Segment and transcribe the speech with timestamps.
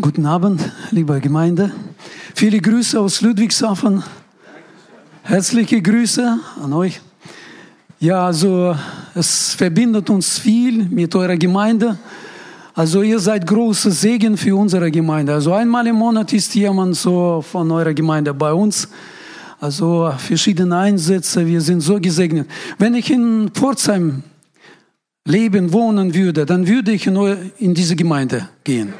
[0.00, 0.62] Guten Abend,
[0.92, 1.72] liebe Gemeinde.
[2.34, 4.02] Viele Grüße aus Ludwigshafen.
[5.24, 7.02] Herzliche Grüße an euch.
[7.98, 8.74] Ja, also
[9.14, 11.98] es verbindet uns viel mit eurer Gemeinde.
[12.74, 15.34] Also ihr seid großer Segen für unsere Gemeinde.
[15.34, 18.88] Also einmal im Monat ist jemand so von eurer Gemeinde bei uns.
[19.60, 22.48] Also verschiedene Einsätze, wir sind so gesegnet.
[22.78, 24.22] Wenn ich in Pforzheim
[25.26, 28.94] leben, wohnen würde, dann würde ich nur in diese Gemeinde gehen.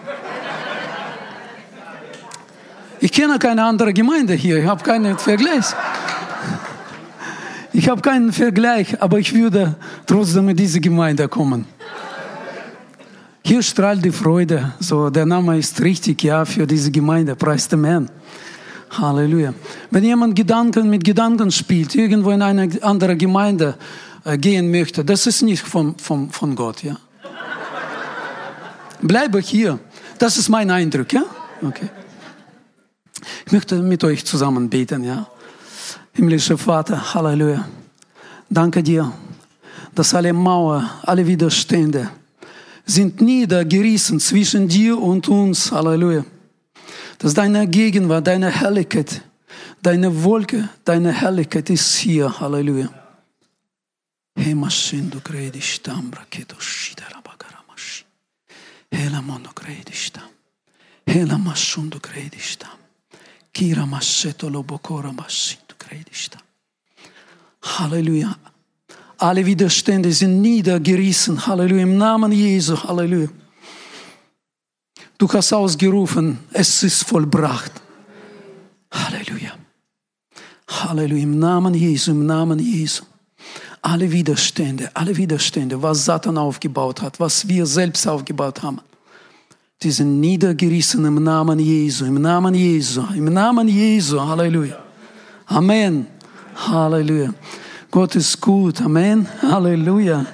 [3.00, 5.64] Ich kenne keine andere Gemeinde hier, ich habe keinen Vergleich.
[7.73, 9.75] Ich habe keinen Vergleich, aber ich würde
[10.07, 11.67] trotzdem in diese Gemeinde kommen.
[13.43, 14.75] Hier strahlt die Freude.
[14.81, 17.35] So, der Name ist richtig, ja, für diese Gemeinde.
[17.36, 18.11] Preis dem Herrn.
[18.90, 19.54] Halleluja.
[19.90, 23.76] Wenn jemand Gedanken mit Gedanken spielt, irgendwo in eine andere Gemeinde
[24.25, 26.96] äh, gehen möchte, das ist nicht von, von, von Gott, ja.
[29.01, 29.79] Bleibe hier.
[30.18, 31.23] Das ist mein Eindruck, ja?
[31.62, 31.89] Okay.
[33.47, 35.27] Ich möchte mit euch zusammen beten, ja.
[36.13, 37.69] Himmlischer Vater, Halleluja.
[38.49, 39.12] Danke dir,
[39.95, 42.11] dass alle Mauern, alle Widerstände
[42.85, 46.25] sind niedergerissen zwischen dir und uns, Halleluja.
[47.19, 49.23] Dass deine Gegenwart, deine Herrlichkeit,
[49.83, 52.89] deine Wolke, deine Herrlichkeit ist hier, Halleluja.
[54.37, 58.07] Hemashindu kredishtam braketo shidarabagaramashin.
[58.91, 60.31] Hela mono kredishtam.
[61.07, 62.71] Hela mashundu kredishtam.
[62.71, 62.80] Kira
[67.62, 68.37] Halleluja.
[69.19, 71.47] Alle Widerstände sind niedergerissen.
[71.47, 71.83] Halleluja.
[71.83, 72.77] Im Namen Jesu.
[72.77, 73.28] Halleluja.
[75.21, 77.73] Du hast ausgerufen, es ist vollbracht.
[78.91, 79.53] Halleluja.
[80.67, 81.23] Halleluja.
[81.23, 83.05] Im Namen Jesu, im Namen Jesu.
[83.83, 88.81] Alle Widerstände, alle Widerstände, was Satan aufgebaut hat, was wir selbst aufgebaut haben,
[89.83, 94.20] die sind niedergerissen im Namen Jesu, im Namen Jesu, im Namen Jesu.
[94.20, 94.78] Halleluja.
[95.47, 96.06] Amen.
[96.55, 97.33] Halleluja.
[97.91, 98.82] Gott ist gut.
[98.82, 99.27] Amen.
[99.41, 100.27] Halleluja.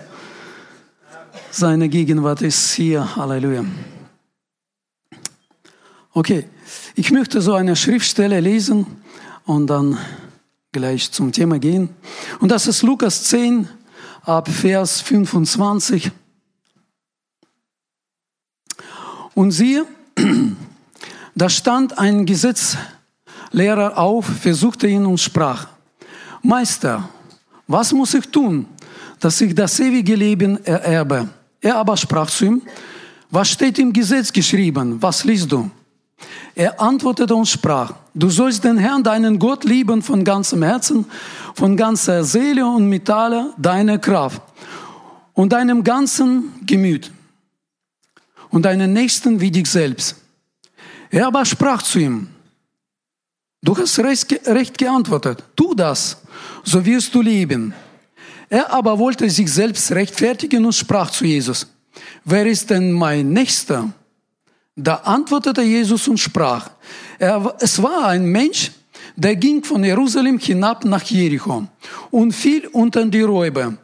[1.52, 3.14] Seine Gegenwart ist hier.
[3.14, 3.64] Halleluja.
[6.12, 6.46] Okay,
[6.96, 8.84] ich möchte so eine Schriftstelle lesen
[9.44, 9.96] und dann
[10.72, 11.90] gleich zum Thema gehen.
[12.40, 13.68] Und das ist Lukas 10
[14.22, 16.10] ab Vers 25.
[19.36, 19.84] Und siehe,
[21.34, 25.68] da stand ein Gesetzlehrer auf, versuchte ihn und sprach,
[26.42, 27.06] Meister,
[27.68, 28.64] was muss ich tun,
[29.20, 31.28] dass ich das ewige Leben ererbe?
[31.60, 32.62] Er aber sprach zu ihm,
[33.30, 35.02] was steht im Gesetz geschrieben?
[35.02, 35.70] Was liest du?
[36.54, 41.04] Er antwortete und sprach, du sollst den Herrn, deinen Gott lieben von ganzem Herzen,
[41.54, 44.40] von ganzer Seele und mit aller deiner Kraft
[45.34, 47.12] und deinem ganzen Gemüt
[48.50, 50.16] und deinen Nächsten wie dich selbst.
[51.10, 52.28] Er aber sprach zu ihm,
[53.62, 56.18] du hast recht geantwortet, tu das
[56.66, 57.74] so wirst du leben.
[58.48, 61.66] Er aber wollte sich selbst rechtfertigen und sprach zu Jesus,
[62.24, 63.90] wer ist denn mein Nächster?
[64.74, 66.70] Da antwortete Jesus und sprach,
[67.18, 68.72] er, es war ein Mensch,
[69.16, 71.66] der ging von Jerusalem hinab nach Jericho
[72.10, 73.74] und fiel unter die Räuber.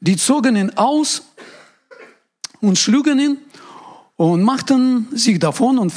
[0.00, 1.22] Die zogen ihn aus
[2.60, 3.38] und schlugen ihn
[4.18, 5.94] und machten sich davon und,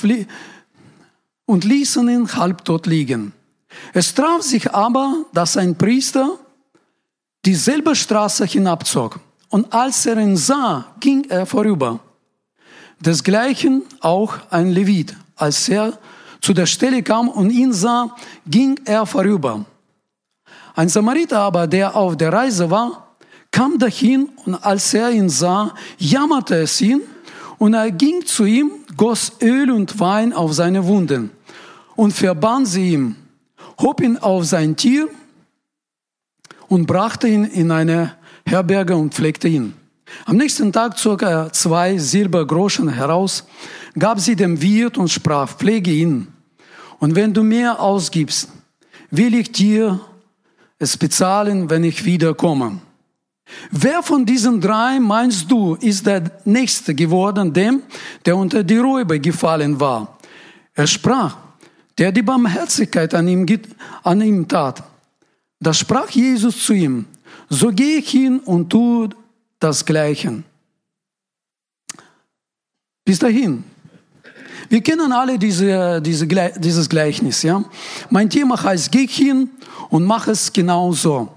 [1.46, 3.34] und ließen ihn halbtot liegen.
[3.94, 6.38] Es traf sich aber, dass ein Priester
[7.44, 9.20] dieselbe Straße hinabzog.
[9.50, 12.00] Und als er ihn sah, ging er vorüber.
[13.00, 15.16] Desgleichen auch ein Levit.
[15.36, 15.98] Als er
[16.42, 18.16] zu der Stelle kam und ihn sah,
[18.46, 19.66] ging er vorüber.
[20.76, 23.16] Ein Samariter aber, der auf der Reise war,
[23.50, 27.02] kam dahin und als er ihn sah, jammerte es ihn
[27.62, 31.30] und er ging zu ihm, goss Öl und Wein auf seine Wunden
[31.96, 33.16] und verband sie ihm
[33.82, 35.08] hob ihn auf sein Tier
[36.68, 39.74] und brachte ihn in eine Herberge und pflegte ihn.
[40.26, 43.46] Am nächsten Tag zog er zwei Silbergroschen heraus,
[43.98, 46.28] gab sie dem Wirt und sprach, pflege ihn.
[47.00, 48.50] Und wenn du mehr ausgibst,
[49.10, 50.00] will ich dir
[50.80, 52.80] es bezahlen, wenn ich wiederkomme.
[53.72, 57.84] Wer von diesen drei meinst du, ist der Nächste geworden, dem,
[58.26, 60.18] der unter die Räuber gefallen war?
[60.74, 61.38] Er sprach,
[61.98, 63.46] der die Barmherzigkeit an ihm,
[64.04, 64.84] an ihm tat.
[65.60, 67.06] Da sprach Jesus zu ihm,
[67.50, 69.10] so geh ich hin und tu
[69.60, 70.44] das Gleiche.
[73.06, 73.64] Bis dahin.
[74.70, 77.44] Wir kennen alle diese, diese, dieses Gleichnis.
[77.44, 77.64] Ja?
[78.10, 79.50] Mein Thema heißt, geh hin
[79.90, 81.30] und mach es genau so.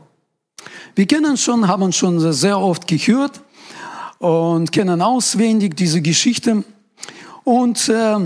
[0.96, 3.40] Wir kennen schon, haben schon sehr oft gehört
[4.18, 6.62] und kennen auswendig diese Geschichte.
[7.42, 8.16] Und äh,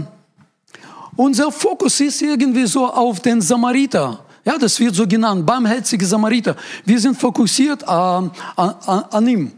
[1.17, 4.20] unser Fokus ist irgendwie so auf den Samariter.
[4.44, 6.56] Ja, das wird so genannt, barmherzige Samariter.
[6.85, 9.53] Wir sind fokussiert an, an, an ihm.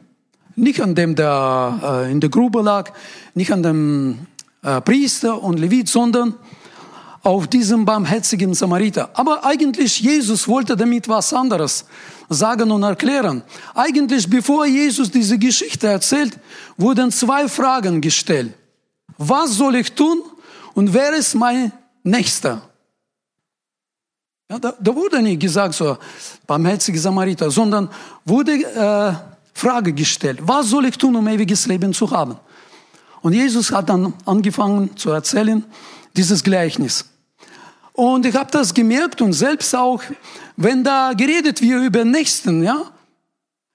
[0.55, 2.93] Nicht an dem, der äh, in der Grube lag,
[3.35, 4.19] nicht an dem
[4.62, 6.35] äh, Priester und Levit, sondern
[7.23, 9.11] auf diesem barmherzigen Samariter.
[9.15, 11.85] Aber eigentlich Jesus wollte damit was anderes
[12.29, 13.43] sagen und erklären.
[13.75, 16.39] Eigentlich bevor Jesus diese Geschichte erzählt,
[16.77, 18.55] wurden zwei Fragen gestellt.
[19.19, 20.23] Was soll ich tun
[20.75, 21.73] und wer ist mein
[22.03, 22.63] Nächster?
[24.49, 25.99] Ja, da, da, wurde nicht gesagt so
[26.47, 27.89] barmherzige Samariter, sondern
[28.25, 29.13] wurde äh,
[29.53, 32.37] Frage gestellt, was soll ich tun, um ewiges Leben zu haben?
[33.23, 35.65] Und Jesus hat dann angefangen zu erzählen,
[36.17, 37.05] dieses Gleichnis.
[37.93, 40.03] Und ich habe das gemerkt und selbst auch,
[40.57, 42.91] wenn da geredet wird über Nächsten, ja,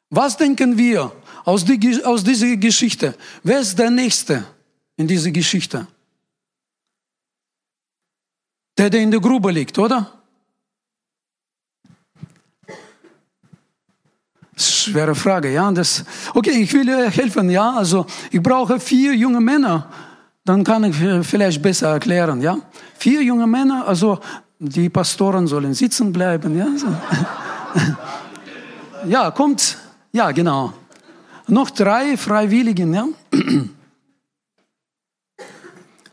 [0.10, 1.12] was denken wir
[1.44, 3.16] aus, die, aus dieser Geschichte?
[3.44, 4.46] Wer ist der Nächste
[4.98, 5.88] in dieser Geschichte?
[8.78, 10.12] Der, der in der Grube liegt, oder?
[14.58, 15.72] Schwere Frage, ja.
[15.72, 16.04] Das,
[16.34, 17.74] okay, ich will helfen, ja.
[17.74, 19.90] Also ich brauche vier junge Männer,
[20.46, 20.96] dann kann ich
[21.28, 22.58] vielleicht besser erklären, ja.
[22.98, 24.20] Vier junge Männer, also
[24.60, 26.68] die Pastoren sollen sitzen bleiben, ja.
[29.08, 29.78] Ja, kommt,
[30.14, 30.74] ja, genau.
[31.48, 33.06] Noch drei Freiwilligen, ja.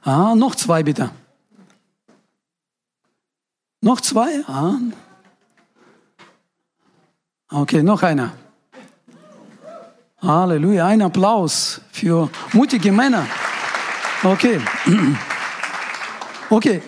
[0.02, 1.10] ah, noch zwei bitte.
[3.80, 4.44] Noch zwei?
[4.46, 4.74] Ah.
[7.50, 8.32] Okay, noch einer.
[10.20, 13.26] Halleluja, ein Applaus für mutige Männer.
[14.24, 14.60] Okay.
[16.48, 16.80] Okay,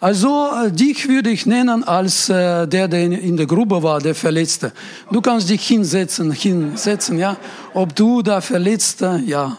[0.00, 4.14] also äh, dich würde ich nennen als äh, der, der in der Grube war, der
[4.14, 4.72] Verletzte.
[5.12, 7.36] Du kannst dich hinsetzen, hinsetzen, ja.
[7.74, 9.58] Ob du da Verletzte, ja.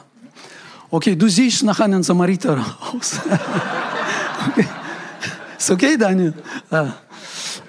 [0.90, 3.22] Okay, du siehst nach einem Samariter aus.
[4.50, 4.68] okay.
[5.58, 6.34] Ist okay, Daniel?
[6.70, 6.88] Äh,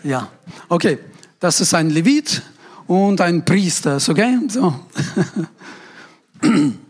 [0.02, 0.28] ja.
[0.68, 0.98] Okay,
[1.38, 2.42] das ist ein Levit
[2.88, 4.38] und ein Priester, ist okay?
[4.48, 4.74] So.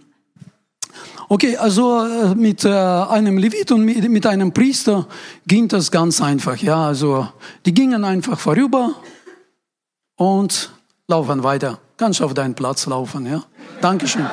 [1.32, 5.08] Okay, also äh, mit äh, einem Levit und mit einem Priester
[5.46, 6.58] ging das ganz einfach.
[6.58, 7.26] Ja, also
[7.64, 8.96] die gingen einfach vorüber
[10.16, 10.70] und
[11.08, 11.78] laufen weiter.
[11.96, 13.42] Kannst auf deinen Platz laufen, ja.
[13.80, 14.28] Dankeschön.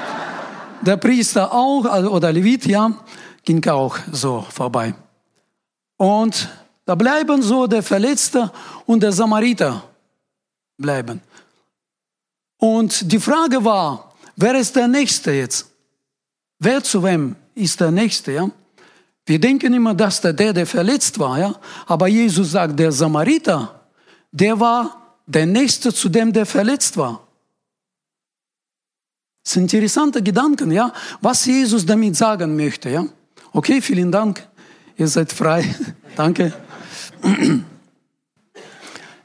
[0.82, 2.92] Der Priester auch, oder Levit, ja,
[3.46, 4.94] ging auch so vorbei.
[5.96, 6.50] Und
[6.86, 8.52] da bleiben so der Verletzte
[8.86, 9.84] und der Samariter
[10.78, 11.22] bleiben.
[12.58, 15.70] Und die Frage war, wer ist der Nächste jetzt?
[16.60, 18.50] Wer zu wem ist der Nächste, ja?
[19.26, 21.56] Wir denken immer, dass der, der, der verletzt war, ja?
[21.86, 23.86] Aber Jesus sagt, der Samariter,
[24.32, 27.26] der war der Nächste zu dem, der verletzt war.
[29.44, 30.92] Das sind interessante Gedanken, ja?
[31.22, 33.06] Was Jesus damit sagen möchte, ja?
[33.54, 34.46] Okay, vielen Dank.
[34.98, 35.64] Ihr seid frei.
[36.16, 36.54] Danke.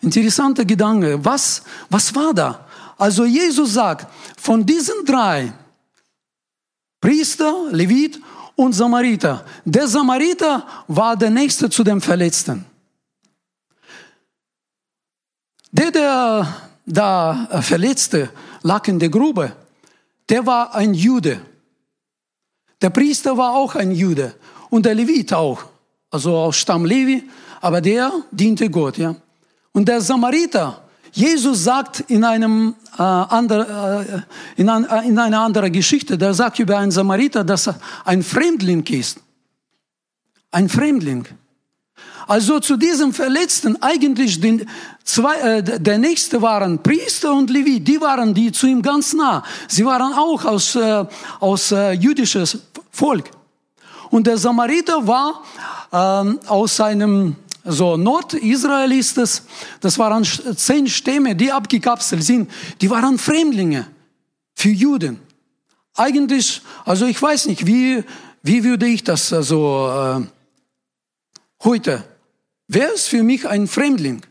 [0.00, 1.24] Interessante Gedanke.
[1.24, 2.66] Was, was war da?
[2.98, 4.06] Also Jesus sagt,
[4.36, 5.52] von diesen drei,
[7.04, 8.18] Priester, Levit
[8.56, 9.44] und Samariter.
[9.66, 12.64] Der Samariter war der Nächste zu dem Verletzten.
[15.70, 16.54] Der, der
[16.86, 18.30] da Verletzte
[18.62, 19.52] lag in der Grube,
[20.30, 21.42] der war ein Jude.
[22.80, 24.34] Der Priester war auch ein Jude
[24.70, 25.62] und der Levit auch,
[26.10, 27.28] also aus Stamm Levi,
[27.60, 29.14] aber der diente Gott, ja.
[29.72, 30.82] Und der Samariter,
[31.14, 34.24] Jesus sagt in, einem, äh, andre,
[34.56, 37.78] äh, in, ein, äh, in einer anderen Geschichte, der sagt über einen Samariter, dass er
[38.04, 39.20] ein Fremdling ist.
[40.50, 41.26] Ein Fremdling.
[42.26, 44.68] Also zu diesem Verletzten eigentlich den
[45.04, 49.44] zwei, äh, der nächste waren Priester und Levi, die waren die zu ihm ganz nah.
[49.68, 51.04] Sie waren auch aus, äh,
[51.38, 52.58] aus äh, jüdisches
[52.90, 53.30] Volk.
[54.10, 55.44] Und der Samariter war
[55.92, 59.42] äh, aus einem so Nordisrael ist es,
[59.80, 63.86] das waren zehn Stämme, die abgekapselt sind, die waren Fremdlinge
[64.54, 65.20] für Juden.
[65.94, 68.04] Eigentlich, also ich weiß nicht, wie,
[68.42, 70.26] wie würde ich das also äh,
[71.62, 72.04] heute,
[72.68, 74.22] wer ist für mich ein Fremdling?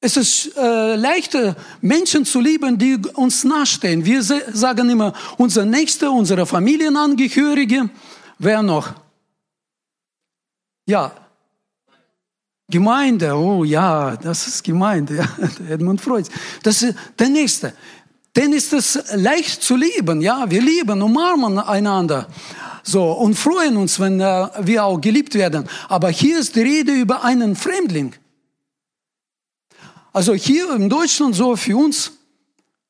[0.00, 4.04] Es ist äh, leichter, Menschen zu lieben, die uns nahestehen.
[4.04, 7.90] Wir sagen immer, unser Nächster, unsere Familienangehörige.
[8.38, 8.94] Wer noch?
[10.86, 11.12] Ja.
[12.70, 15.28] Gemeinde, oh ja, das ist Gemeinde, ja,
[15.68, 16.28] Edmund Freud.
[16.62, 17.72] Das ist der Nächste.
[18.36, 22.28] Den ist es leicht zu lieben, ja, wir lieben, umarmen einander.
[22.84, 25.68] So, und freuen uns, wenn äh, wir auch geliebt werden.
[25.88, 28.14] Aber hier ist die Rede über einen Fremdling.
[30.18, 32.10] Also hier in Deutschland so für uns,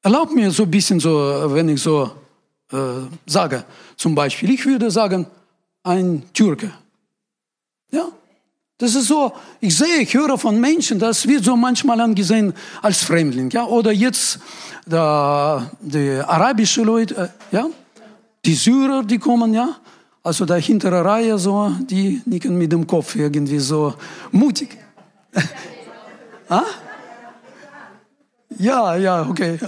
[0.03, 1.13] erlaubt mir so ein bisschen so,
[1.53, 2.11] wenn ich so
[2.73, 2.77] äh,
[3.27, 3.65] sage.
[3.99, 5.27] Zum Beispiel, ich würde sagen,
[5.83, 6.73] ein Türke.
[7.93, 8.09] Ja,
[8.79, 9.31] das ist so,
[9.61, 13.93] ich sehe, ich höre von Menschen, das wird so manchmal angesehen als Fremdling, ja, oder
[13.93, 14.39] jetzt
[14.87, 17.67] da, die arabische Leute, äh, ja,
[18.47, 19.77] die Syrer, die kommen, ja,
[20.23, 23.93] also der hintere Reihe so, die nicken mit dem Kopf irgendwie so
[24.33, 24.79] mutig.
[26.49, 26.65] ah?
[28.59, 29.59] Ja, ja, okay.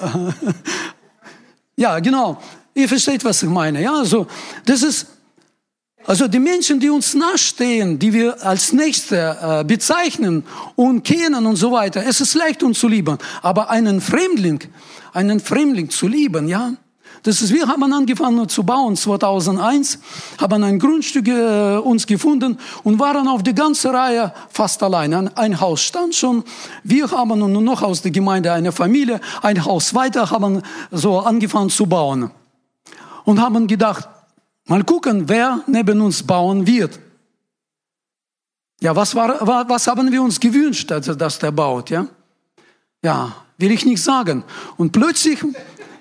[1.76, 2.40] ja, genau.
[2.74, 3.82] Ihr versteht, was ich meine.
[3.82, 4.26] Ja, also
[4.64, 5.06] das ist
[6.06, 10.44] also die Menschen, die uns nachstehen, die wir als Nächste äh, bezeichnen
[10.74, 13.18] und kennen und so weiter, es ist leicht uns zu lieben.
[13.42, 14.60] Aber einen Fremdling,
[15.12, 16.72] einen Fremdling zu lieben, ja,
[17.22, 19.98] das ist, wir haben angefangen zu bauen 2001,
[20.38, 25.12] haben ein Grundstück äh, uns gefunden und waren auf die ganze Reihe fast allein.
[25.12, 26.44] Ein, ein Haus stand schon.
[26.82, 31.70] Wir haben nur noch aus der Gemeinde eine Familie, ein Haus weiter, haben so angefangen
[31.70, 32.30] zu bauen
[33.24, 34.08] und haben gedacht,
[34.70, 37.00] Mal gucken, wer neben uns bauen wird.
[38.80, 42.06] Ja, was, war, was haben wir uns gewünscht, dass der baut, ja?
[43.02, 44.44] Ja, will ich nicht sagen.
[44.76, 45.44] Und plötzlich,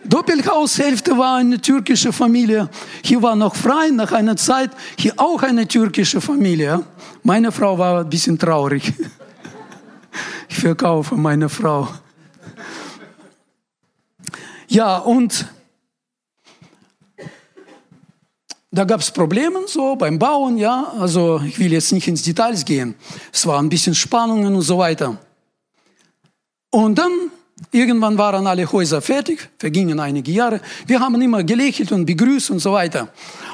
[0.09, 2.69] Doppelhaushälfte war eine türkische Familie.
[3.03, 6.83] Hier war noch frei nach einer Zeit, hier auch eine türkische Familie.
[7.23, 8.93] Meine Frau war ein bisschen traurig.
[10.49, 11.87] Ich verkaufe meine Frau.
[14.67, 15.45] Ja, und
[18.71, 20.93] Da gab es Probleme so beim Bauen, ja.
[20.99, 22.93] Also ich will jetzt nicht ins Details gehen.
[23.33, 25.17] Es war ein bisschen Spannungen und so weiter.
[26.69, 27.11] Und dann
[27.71, 30.61] irgendwann waren alle Häuser fertig, vergingen einige Jahre.
[30.87, 33.09] Wir haben immer gelächelt und begrüßt und so weiter.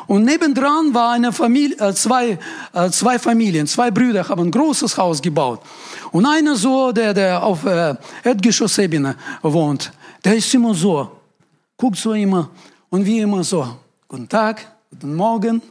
[0.08, 2.38] Und nebendran war eine Familie, äh, zwei,
[2.74, 5.62] äh, zwei Familien, zwei Brüder haben ein großes Haus gebaut.
[6.12, 9.92] Und einer so, der, der auf äh, Erdgeschossebene wohnt,
[10.24, 11.10] der ist immer so,
[11.78, 12.50] guckt so immer
[12.90, 13.68] und wie immer so,
[14.08, 15.62] guten Tag, guten Morgen.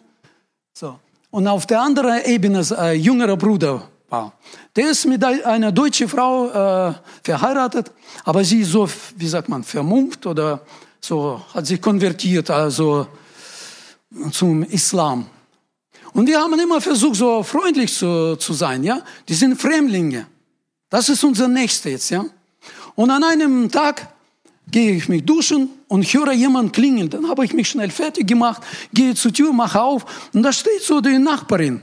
[0.72, 0.98] So.
[1.30, 4.33] Und auf der anderen Ebene äh, jüngerer Bruder war.
[4.76, 7.90] Der ist mit einer deutschen Frau äh, verheiratet,
[8.25, 10.61] aber sie ist so, wie sagt man, vermummt oder
[11.00, 13.06] so, hat sich konvertiert, also
[14.30, 15.26] zum Islam.
[16.12, 19.00] Und wir haben immer versucht, so freundlich zu, zu sein, ja.
[19.28, 20.26] Die sind Fremdlinge.
[20.88, 22.25] Das ist unser Nächster jetzt, ja.
[22.94, 24.14] Und an einem Tag
[24.71, 27.11] gehe ich mich duschen und höre jemand klingeln.
[27.11, 30.83] Dann habe ich mich schnell fertig gemacht, gehe zur Tür, mache auf und da steht
[30.83, 31.83] so die Nachbarin,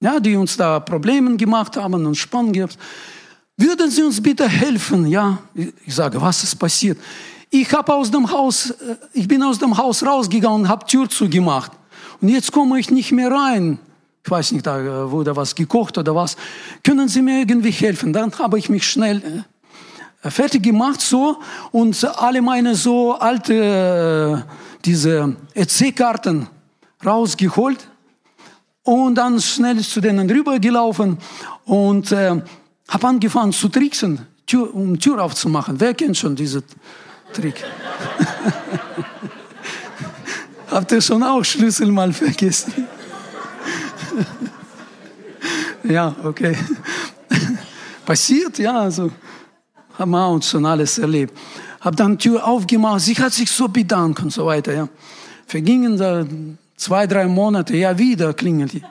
[0.00, 2.78] ja, die uns da Probleme gemacht haben und Spann gehabt.
[3.56, 5.06] Würden Sie uns bitte helfen?
[5.06, 6.98] Ja, ich sage, was ist passiert?
[7.48, 11.08] Ich habe aus dem Haus, äh, ich bin aus dem Haus rausgegangen und habe Tür
[11.08, 11.72] zugemacht.
[12.20, 13.78] Und jetzt komme ich nicht mehr rein.
[14.24, 16.36] Ich weiß nicht, da wurde was gekocht oder was.
[16.82, 18.12] Können Sie mir irgendwie helfen?
[18.12, 19.44] Dann habe ich mich schnell
[20.22, 21.38] äh, fertig gemacht so
[21.70, 24.52] und alle meine so alte äh,
[24.84, 26.48] diese EC-Karten
[27.04, 27.88] rausgeholt
[28.86, 31.18] und dann schnell zu denen rübergelaufen
[31.64, 32.40] und äh,
[32.88, 35.80] habe angefangen zu tricksen, Tür, um Tür aufzumachen.
[35.80, 36.62] Wer kennt schon diesen
[37.32, 37.64] Trick?
[40.70, 42.86] Habt ihr schon auch Schlüssel mal vergessen?
[45.82, 46.56] ja, okay.
[48.06, 49.10] Passiert, ja, also
[49.98, 51.36] haben wir uns schon alles erlebt.
[51.80, 54.72] Hab dann Tür aufgemacht, sie hat sich so bedankt und so weiter.
[54.72, 54.88] Ja.
[55.46, 56.24] Vergingen da
[56.76, 58.82] zwei, drei Monate, ja, wieder klingelt die.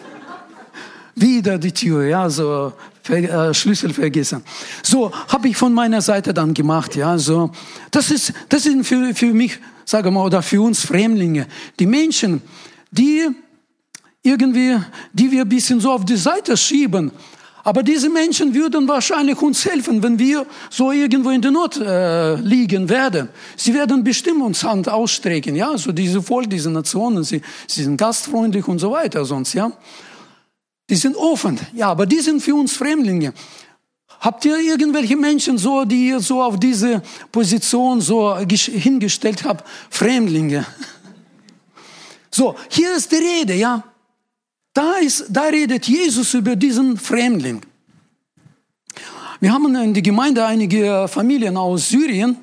[1.14, 2.72] wieder die Tür, ja, so
[3.08, 4.42] äh, Schlüssel vergessen.
[4.82, 7.50] So habe ich von meiner Seite dann gemacht, ja, so.
[7.90, 11.46] Das ist, das sind für, für mich, sage mal, oder für uns Fremdlinge,
[11.78, 12.42] die Menschen,
[12.90, 13.28] die
[14.22, 14.78] irgendwie,
[15.12, 17.10] die wir ein bisschen so auf die Seite schieben,
[17.64, 22.36] aber diese Menschen würden wahrscheinlich uns helfen, wenn wir so irgendwo in der Not äh,
[22.36, 23.28] liegen werden.
[23.56, 27.96] Sie werden bestimmt uns Hand ausstrecken, ja, so diese Volk, diese Nationen, sie, sie sind
[27.96, 29.72] gastfreundlich und so weiter sonst, ja.
[30.88, 33.32] Die sind offen, ja, aber die sind für uns Fremdlinge.
[34.20, 37.02] Habt ihr irgendwelche Menschen so, die ihr so auf diese
[37.32, 39.66] Position so hingestellt habt?
[39.90, 40.66] Fremdlinge.
[42.32, 43.82] So, hier ist die Rede, ja.
[44.80, 47.60] Da, ist, da redet Jesus über diesen Fremdling.
[49.38, 52.38] Wir haben in der Gemeinde einige Familien aus Syrien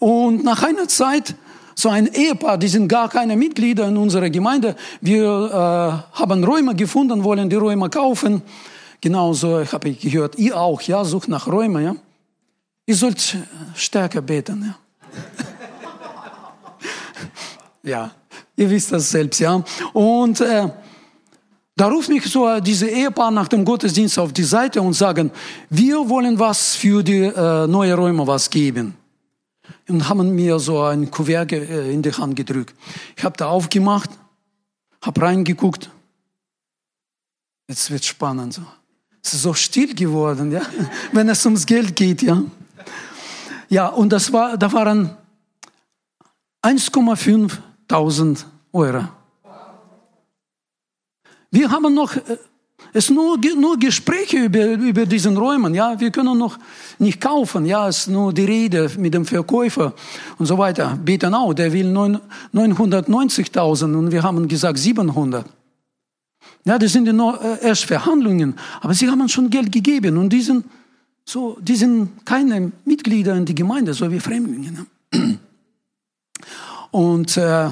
[0.00, 1.36] und nach einer Zeit
[1.76, 4.74] so ein Ehepaar, die sind gar keine Mitglieder in unserer Gemeinde.
[5.00, 8.42] Wir äh, haben Räume gefunden, wollen die Räume kaufen.
[9.00, 11.94] Genauso habe ich gehört, ihr auch, ja, sucht nach Räumen, ja.
[12.84, 13.36] Ihr sollt
[13.76, 14.74] stärker beten,
[17.84, 17.90] ja.
[17.90, 18.10] ja,
[18.56, 19.62] ihr wisst das selbst, ja.
[19.92, 20.68] Und äh,
[21.80, 25.30] da ruft mich so diese Ehepaar nach dem Gottesdienst auf die Seite und sagen,
[25.70, 28.94] wir wollen was für die äh, neue Räume was geben.
[29.88, 32.74] und haben mir so ein Kuvert äh, in die Hand gedrückt.
[33.16, 34.10] Ich habe da aufgemacht,
[35.00, 35.88] habe reingeguckt.
[37.66, 38.62] Jetzt wird spannend so.
[39.22, 40.60] Es ist so still geworden, ja,
[41.12, 42.42] wenn es ums Geld geht, ja.
[43.70, 45.16] Ja, und das war, da waren
[46.62, 49.08] 1,5.000 Euro.
[51.50, 52.38] Wir haben noch äh,
[52.92, 55.98] es nur, nur Gespräche über, über diesen Räumen, ja.
[56.00, 56.58] Wir können noch
[56.98, 57.88] nicht kaufen, ja.
[57.88, 59.94] Es ist nur die Rede mit dem Verkäufer
[60.38, 60.98] und so weiter.
[61.02, 65.46] Betenau, der will 990.000 und wir haben gesagt 700.
[66.64, 70.42] Ja, das sind nur äh, erst Verhandlungen, aber sie haben schon Geld gegeben und die
[70.42, 70.64] sind
[71.24, 74.86] so, die sind keine Mitglieder in die Gemeinde, so wie Fremdlinge.
[75.12, 75.38] Ne?
[76.90, 77.68] Und äh,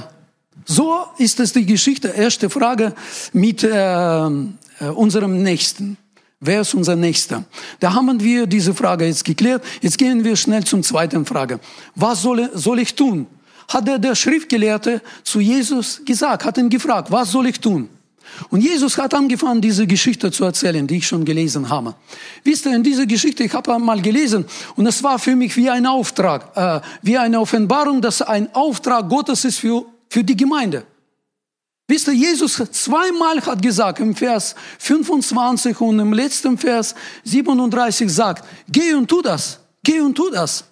[0.69, 2.09] so ist es die Geschichte.
[2.09, 2.95] Erste Frage
[3.33, 4.31] mit äh, äh,
[4.95, 5.97] unserem Nächsten.
[6.41, 7.45] Wer ist unser Nächster?
[7.81, 9.65] Da haben wir diese Frage jetzt geklärt.
[9.81, 11.59] Jetzt gehen wir schnell zum zweiten Frage.
[11.95, 13.27] Was soll, soll ich tun?
[13.67, 17.89] Hat der, der Schriftgelehrte zu Jesus gesagt, hat ihn gefragt, was soll ich tun?
[18.51, 21.95] Und Jesus hat angefangen, diese Geschichte zu erzählen, die ich schon gelesen habe.
[22.45, 24.45] Wisst ihr, in dieser Geschichte, ich habe mal gelesen,
[24.77, 29.09] und es war für mich wie ein Auftrag, äh, wie eine Offenbarung, dass ein Auftrag
[29.09, 30.85] Gottes ist für, für die Gemeinde.
[31.87, 38.45] Wisst ihr, Jesus zweimal hat gesagt, im Vers 25 und im letzten Vers 37 sagt,
[38.69, 40.65] geh und tu das, geh und tu das.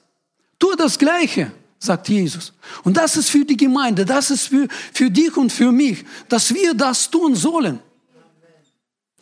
[0.59, 2.53] Tu das Gleiche, sagt Jesus.
[2.85, 6.53] Und das ist für die Gemeinde, das ist für, für dich und für mich, dass
[6.53, 7.81] wir das tun sollen.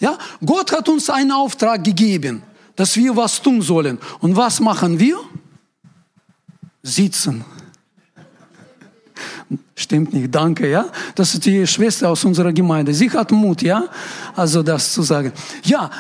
[0.01, 2.43] Ja, Gott hat uns einen Auftrag gegeben,
[2.75, 3.99] dass wir was tun sollen.
[4.21, 5.19] Und was machen wir?
[6.83, 7.45] Sitzen.
[9.77, 10.87] Stimmt nicht, danke, ja.
[11.15, 12.95] Das ist die Schwester aus unserer Gemeinde.
[12.95, 13.85] Sie hat Mut, ja,
[14.37, 15.33] also das zu sagen.
[15.65, 15.91] Ja,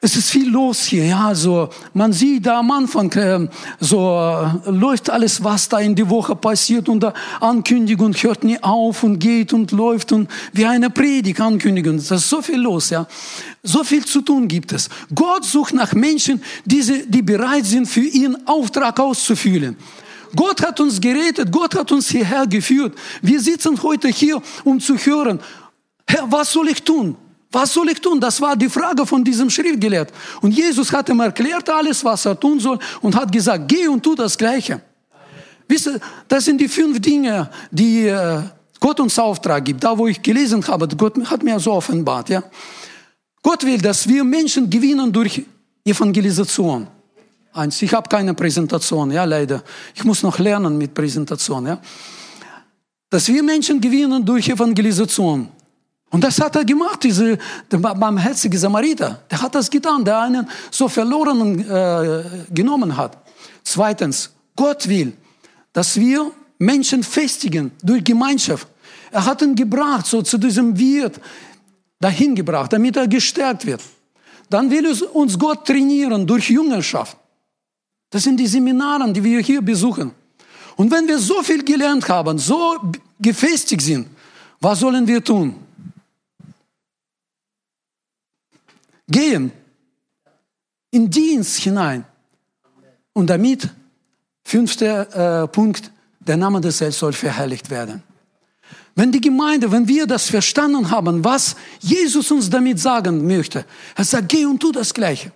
[0.00, 3.48] es ist viel los hier, ja, so, man sieht da am Anfang, äh,
[3.80, 8.62] so, äh, läuft alles, was da in die Woche passiert und da Ankündigung hört nie
[8.62, 11.96] auf und geht und läuft und wie eine Predigt Ankündigung.
[11.96, 13.06] Das ist so viel los, ja.
[13.64, 14.88] So viel zu tun gibt es.
[15.12, 19.76] Gott sucht nach Menschen, die, die bereit sind, für ihren Auftrag auszufüllen.
[20.34, 22.94] Gott hat uns gerettet, Gott hat uns hierher geführt.
[23.22, 25.40] Wir sitzen heute hier, um zu hören,
[26.06, 27.16] Herr, was soll ich tun?
[27.50, 28.20] Was soll ich tun?
[28.20, 30.14] Das war die Frage von diesem Schriftgelehrten.
[30.42, 34.02] Und Jesus hat ihm erklärt alles, was er tun soll und hat gesagt, geh und
[34.02, 34.80] tu das Gleiche.
[35.66, 38.42] Wisst ihr, das sind die fünf Dinge, die äh,
[38.80, 39.82] Gott uns Auftrag gibt.
[39.82, 42.42] Da, wo ich gelesen habe, Gott hat mir so offenbart, ja.
[43.42, 45.42] Gott will, dass wir Menschen gewinnen durch
[45.84, 46.86] Evangelisation
[47.58, 47.82] eins.
[47.82, 49.62] Ich habe keine Präsentation, ja, leider.
[49.94, 51.78] Ich muss noch lernen mit Präsentation, ja.
[53.10, 55.48] Dass wir Menschen gewinnen durch Evangelisation.
[56.10, 57.36] Und das hat er gemacht, diese,
[57.70, 59.22] der barmherzige Samariter.
[59.30, 63.18] Der hat das getan, der einen so verlorenen äh, genommen hat.
[63.62, 65.12] Zweitens, Gott will,
[65.72, 68.66] dass wir Menschen festigen durch Gemeinschaft.
[69.10, 71.20] Er hat ihn gebracht, so zu diesem Wirt
[72.00, 73.82] dahin gebracht, damit er gestärkt wird.
[74.48, 77.17] Dann will uns Gott trainieren durch Jüngerschaft.
[78.10, 80.12] Das sind die Seminare, die wir hier besuchen.
[80.76, 82.76] Und wenn wir so viel gelernt haben, so
[83.20, 84.08] gefestigt sind,
[84.60, 85.56] was sollen wir tun?
[89.08, 89.52] Gehen
[90.90, 92.04] in Dienst hinein.
[93.12, 93.68] Und damit,
[94.44, 95.90] fünfter äh, Punkt,
[96.20, 98.02] der Name des Herrn soll verherrlicht werden.
[98.94, 104.04] Wenn die Gemeinde, wenn wir das verstanden haben, was Jesus uns damit sagen möchte, er
[104.04, 105.32] sagt, geh und tu das Gleiche.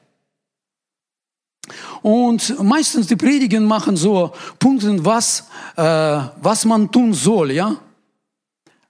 [2.03, 5.45] Und meistens die Predigen machen so Punkte, was,
[5.77, 7.77] äh, was man tun soll, ja.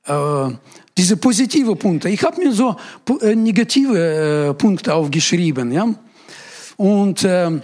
[0.05, 0.55] Äh,
[0.97, 2.09] diese positive Punkte.
[2.09, 2.77] Ich habe mir so
[3.21, 5.95] äh, negative äh, Punkte aufgeschrieben, ja.
[6.77, 7.61] Und äh,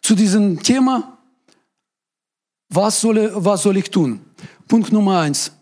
[0.00, 1.18] zu diesem Thema,
[2.68, 4.20] was soll, was soll ich tun?
[4.66, 5.52] Punkt Nummer eins.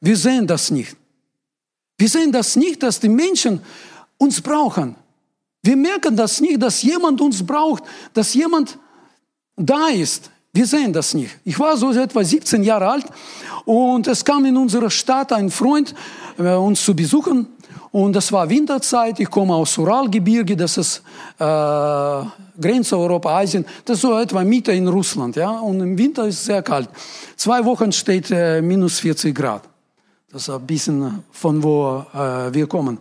[0.00, 0.96] Wir sehen das nicht.
[1.96, 3.60] Wir sehen das nicht, dass die Menschen
[4.18, 4.94] uns brauchen.
[5.62, 8.78] Wir merken das nicht, dass jemand uns braucht, dass jemand
[9.56, 10.30] da ist.
[10.52, 11.36] Wir sehen das nicht.
[11.44, 13.06] Ich war so etwa 17 Jahre alt
[13.64, 15.94] und es kam in unserer Stadt ein Freund
[16.38, 17.46] äh, uns zu besuchen
[17.90, 19.18] und das war Winterzeit.
[19.20, 21.02] Ich komme aus Uralgebirge, das ist
[21.38, 21.42] äh,
[22.60, 23.64] Grenze Europa-Asien.
[23.84, 25.50] Das ist so etwa Mitte in Russland, ja.
[25.50, 26.88] Und im Winter ist es sehr kalt.
[27.36, 29.62] Zwei Wochen steht äh, minus 40 Grad.
[30.30, 32.98] Das ist ein bisschen von wo äh, wir kommen.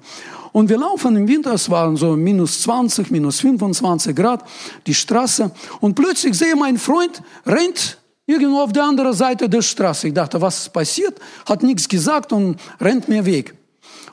[0.57, 4.43] Und wir laufen im Winter, es waren so minus 20, minus 25 Grad,
[4.87, 5.51] die Straße.
[5.81, 10.07] Und plötzlich sehe mein Freund rennt irgendwo auf der anderen Seite der Straße.
[10.07, 11.19] Ich dachte, was ist passiert?
[11.47, 13.53] Hat nichts gesagt und rennt mir weg.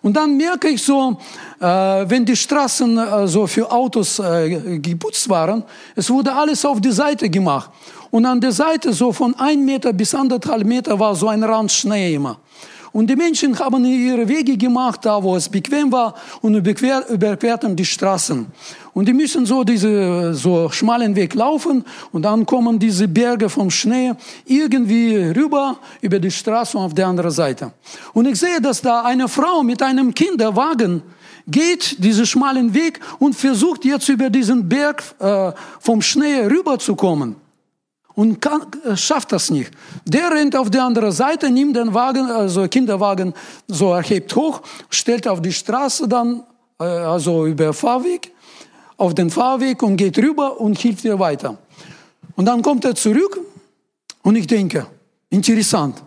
[0.03, 1.17] Und dann merke ich so,
[1.61, 5.65] äh, wenn die Straßen äh, so für Autos äh, geputzt waren,
[5.97, 7.71] es wurde alles auf die Seite gemacht.
[8.11, 11.73] Und an der Seite so von ein Meter bis anderthalb Meter war so ein Rand
[11.73, 12.39] Schnee immer.
[12.95, 17.75] Und die Menschen haben ihre Wege gemacht, da wo es bequem war, und überquer, überquerten
[17.75, 18.47] die Straßen.
[18.93, 23.69] Und die müssen so diese so schmalen Weg laufen und dann kommen diese Berge vom
[23.69, 24.13] Schnee
[24.47, 27.73] irgendwie rüber über die Straße auf der anderen Seite.
[28.13, 31.03] Und ich sehe, dass da eine Frau mit einem Kinderwagen
[31.49, 37.44] geht diesen schmalen Weg und versucht jetzt über diesen Berg äh, vom Schnee rüberzukommen
[38.15, 39.71] und kann, äh, schafft das nicht.
[40.05, 43.35] Der rennt auf die andere Seite, nimmt den Wagen, also Kinderwagen,
[43.67, 46.43] so erhebt hoch, stellt auf die Straße dann,
[46.79, 48.33] äh, also über Fahrweg,
[48.97, 51.59] auf den Fahrweg und geht rüber und hilft ihr weiter.
[52.37, 53.39] Und dann kommt er zurück
[54.23, 54.87] und ich denke,
[55.31, 56.03] interessant,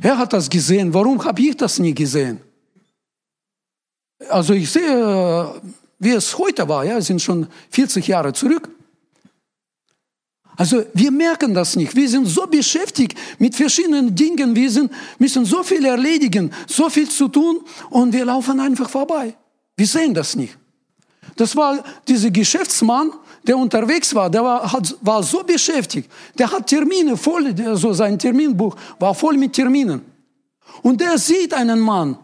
[0.00, 2.40] er hat das gesehen, warum habe ich das nie gesehen?
[4.28, 5.60] Also ich sehe,
[5.98, 8.68] wie es heute war, ja, sind schon 40 Jahre zurück.
[10.58, 11.94] Also wir merken das nicht.
[11.94, 14.56] Wir sind so beschäftigt mit verschiedenen Dingen.
[14.56, 19.36] Wir sind, müssen so viel erledigen, so viel zu tun und wir laufen einfach vorbei.
[19.76, 20.58] Wir sehen das nicht.
[21.36, 23.12] Das war dieser Geschäftsmann,
[23.46, 26.10] der unterwegs war, der war, hat, war so beschäftigt.
[26.36, 30.02] Der hat Termine voll, so sein Terminbuch war voll mit Terminen.
[30.82, 32.18] Und der sieht einen Mann,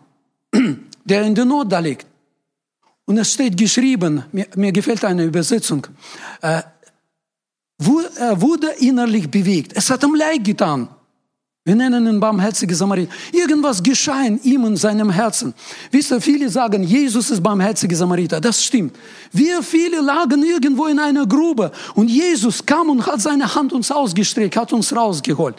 [1.05, 2.09] der in der Not da liegt.
[3.05, 5.87] Und es steht geschrieben, mir, mir gefällt eine Übersetzung,
[6.43, 6.63] äh,
[7.87, 9.73] wurde innerlich bewegt.
[9.75, 10.89] Es hat ihm leid getan.
[11.67, 13.11] Wir nennen ihn barmherzige Samariter.
[13.33, 15.55] Irgendwas geschah ihm in seinem Herzen.
[15.91, 18.39] Wisst ihr, viele sagen, Jesus ist barmherzige Samariter.
[18.39, 18.95] Das stimmt.
[19.33, 23.91] Wir viele lagen irgendwo in einer Grube und Jesus kam und hat seine Hand uns
[23.91, 25.57] ausgestreckt, hat uns rausgeholt.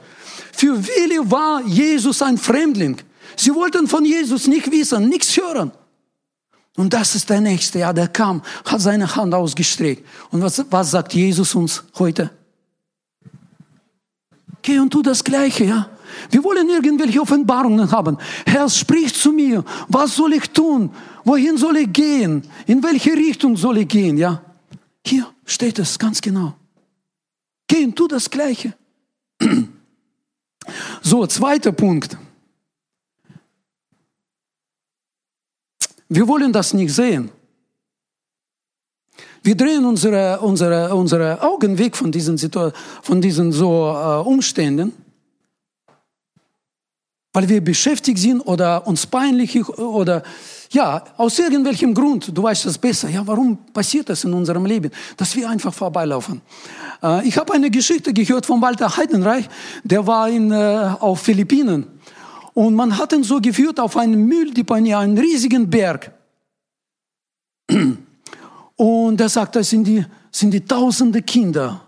[0.53, 2.97] Für viele war Jesus ein Fremdling.
[3.35, 5.71] Sie wollten von Jesus nicht wissen, nichts hören.
[6.75, 10.05] Und das ist der Nächste, ja, der kam, hat seine Hand ausgestreckt.
[10.31, 12.31] Und was, was sagt Jesus uns heute?
[14.61, 15.89] Geh und tu das Gleiche, ja.
[16.29, 18.17] Wir wollen irgendwelche Offenbarungen haben.
[18.45, 19.63] Herr, sprich zu mir.
[19.87, 20.91] Was soll ich tun?
[21.23, 22.43] Wohin soll ich gehen?
[22.65, 24.41] In welche Richtung soll ich gehen, ja?
[25.05, 26.55] Hier steht es ganz genau.
[27.67, 28.73] Geh und tu das Gleiche.
[31.03, 32.17] So, zweiter Punkt.
[36.09, 37.31] Wir wollen das nicht sehen.
[39.41, 42.37] Wir drehen unsere, unsere, unsere Augen weg von diesen,
[43.01, 44.91] von diesen so äh, Umständen,
[47.31, 50.23] weil wir beschäftigt sind oder uns peinlich oder
[50.71, 54.89] ja, aus irgendwelchem Grund, du weißt das besser, ja, warum passiert das in unserem Leben,
[55.15, 56.41] dass wir einfach vorbeilaufen.
[57.03, 59.47] Äh, ich habe eine Geschichte gehört von Walter Heidenreich,
[59.83, 61.94] der war in, äh, auf Philippinen
[62.55, 66.11] und man hat ihn so geführt auf einen Mülldeponie, einen riesigen Berg.
[68.77, 71.81] Und er sagt, das sind die, sind die tausende Kinder.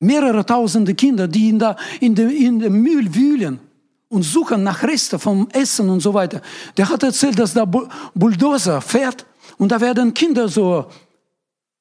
[0.00, 3.60] Mehrere tausende Kinder, die in, der, in, dem, in dem Müll wühlen
[4.08, 6.40] und suchen nach Resten vom Essen und so weiter.
[6.78, 9.26] Der hat erzählt, dass der Bulldozer fährt
[9.58, 10.86] und da werden Kinder so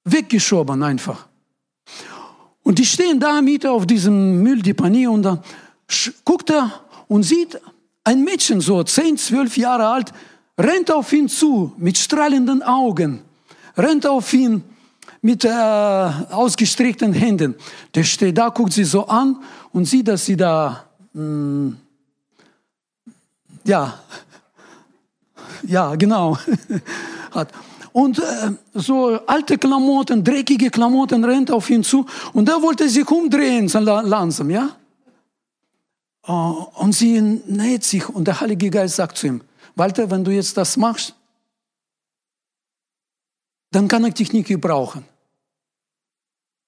[0.03, 1.27] weggeschoben einfach.
[2.61, 5.39] Und die stehen da mit auf diesem Mülldeponie und dann
[6.25, 7.59] guckt er und sieht
[8.03, 10.13] ein Mädchen, so zehn, zwölf Jahre alt,
[10.57, 13.21] rennt auf ihn zu mit strahlenden Augen,
[13.77, 14.63] rennt auf ihn
[15.21, 17.55] mit äh, ausgestreckten Händen.
[17.95, 19.37] Der steht da, guckt sie so an
[19.73, 21.77] und sieht, dass sie da, mh, mm,
[23.65, 23.99] ja,
[25.63, 26.37] ja, genau,
[27.31, 27.51] hat.
[27.91, 33.09] Und äh, so alte Klamotten, dreckige Klamotten rennt auf ihn zu und er wollte sich
[33.09, 34.75] umdrehen, langsam, ja.
[36.27, 39.41] Äh, und sie näht sich und der Heilige Geist sagt zu ihm,
[39.75, 41.15] Walter, wenn du jetzt das machst,
[43.71, 45.03] dann kann ich dich nicht gebrauchen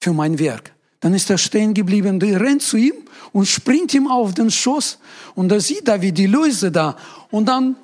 [0.01, 0.73] für mein Werk.
[0.99, 2.95] Dann ist er stehen geblieben, der rennt zu ihm
[3.31, 4.99] und springt ihm auf den Schoß
[5.35, 6.97] und er sieht da wie die Läuse da
[7.31, 7.75] und dann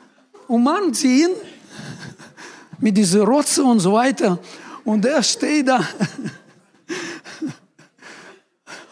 [0.47, 1.29] umarmt sie ihn
[2.79, 4.39] mit dieser Rotze und so weiter
[4.83, 5.88] und er steht da.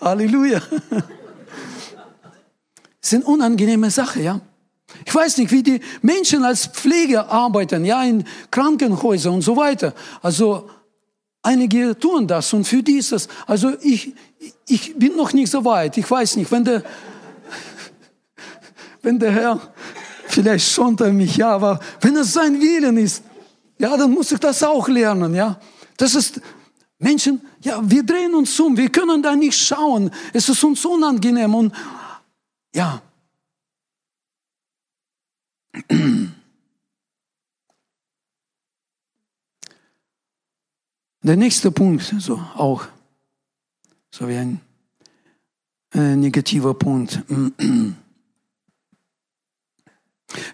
[0.01, 0.61] Halleluja.
[3.01, 4.41] Sind unangenehme Sachen, ja.
[5.05, 9.93] Ich weiß nicht, wie die Menschen als Pfleger arbeiten, ja, in Krankenhäusern und so weiter.
[10.21, 10.69] Also,
[11.41, 14.13] einige tun das und für die ist das, also ich,
[14.67, 15.97] ich bin noch nicht so weit.
[15.97, 16.83] Ich weiß nicht, wenn der,
[19.01, 19.59] wenn der Herr,
[20.27, 23.23] vielleicht schont er mich, ja, aber wenn es sein Willen ist,
[23.79, 25.59] ja, dann muss ich das auch lernen, ja.
[25.97, 26.39] Das ist,
[26.99, 30.11] Menschen, ja, wir drehen uns um, wir können da nicht schauen.
[30.33, 31.73] Es ist uns unangenehm und,
[32.73, 33.01] ja.
[41.23, 42.88] Der nächste Punkt, so auch,
[44.10, 44.60] so wie ein
[45.93, 47.23] äh, negativer Punkt.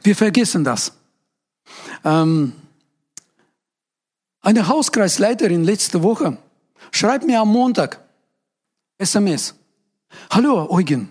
[0.04, 0.92] Wir vergessen das.
[2.04, 2.54] Ähm,
[4.42, 6.38] eine Hauskreisleiterin letzte Woche
[6.92, 8.04] schreibt mir am Montag
[8.98, 9.56] SMS.
[10.30, 11.10] Hallo Eugen,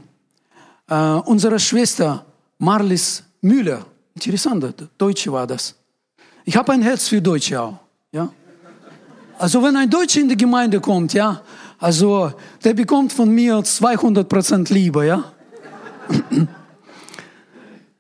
[0.89, 0.95] äh,
[1.25, 2.25] unsere Schwester
[2.59, 5.75] Marlis Müller, interessant, Deutsche war das.
[6.45, 7.79] Ich habe ein Herz für Deutsche auch.
[8.13, 8.29] Ja?
[9.39, 11.43] Also wenn ein Deutscher in die Gemeinde kommt, ja,
[11.79, 12.33] also
[12.65, 15.25] der bekommt von mir 200 Prozent Liebe, ja.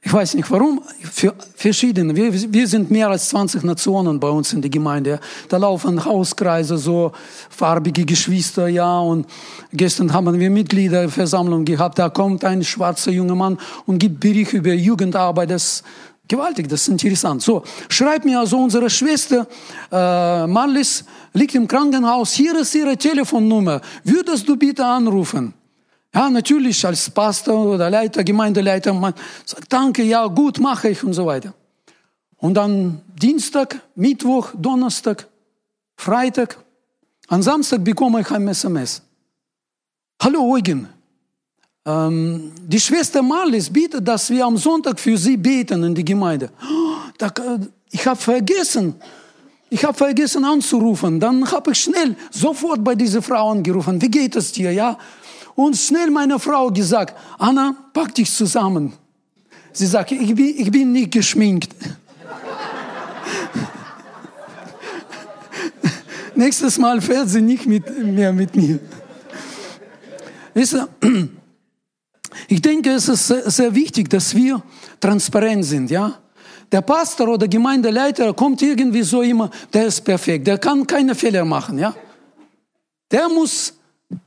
[0.06, 2.14] Ich weiß nicht warum, für verschiedene.
[2.14, 5.18] Wir, wir sind mehr als 20 Nationen bei uns in der Gemeinde.
[5.48, 7.10] Da laufen Hauskreise, so
[7.50, 9.00] farbige Geschwister, ja.
[9.00, 9.26] Und
[9.72, 11.98] gestern haben wir Mitgliederversammlung gehabt.
[11.98, 15.50] Da kommt ein schwarzer junger Mann und gibt Bericht über Jugendarbeit.
[15.50, 15.82] Das
[16.28, 17.42] gewaltig, das ist interessant.
[17.42, 19.48] So, schreibt mir also unsere Schwester
[19.90, 22.32] äh, Marlis liegt im Krankenhaus.
[22.32, 23.80] Hier ist ihre Telefonnummer.
[24.04, 25.52] Würdest du bitte anrufen?
[26.16, 29.12] Ja, natürlich als Pastor oder Leiter, Gemeindeleiter, man
[29.44, 31.52] sagt, danke, ja, gut, mache ich und so weiter.
[32.38, 35.28] Und dann Dienstag, Mittwoch, Donnerstag,
[35.94, 36.56] Freitag,
[37.28, 39.02] am Samstag bekomme ich ein SMS.
[40.22, 40.88] Hallo Eugen,
[41.84, 46.50] ähm, die Schwester Marlis bittet, dass wir am Sonntag für sie beten in die Gemeinde.
[46.62, 47.58] Oh,
[47.90, 48.94] ich habe vergessen,
[49.68, 51.20] ich habe vergessen anzurufen.
[51.20, 54.00] Dann habe ich schnell sofort bei dieser Frau angerufen.
[54.00, 54.72] Wie geht es dir?
[54.72, 54.98] Ja,
[55.56, 58.92] und schnell meine Frau gesagt, Anna, pack dich zusammen.
[59.72, 61.74] Sie sagt, ich bin, ich bin nicht geschminkt.
[66.34, 68.78] Nächstes Mal fährt sie nicht mit, mehr mit mir.
[72.48, 74.62] Ich denke, es ist sehr wichtig, dass wir
[75.00, 76.20] transparent sind, ja.
[76.70, 81.44] Der Pastor oder Gemeindeleiter kommt irgendwie so immer, der ist perfekt, der kann keine Fehler
[81.44, 81.92] machen, ja.
[83.10, 83.74] Der muss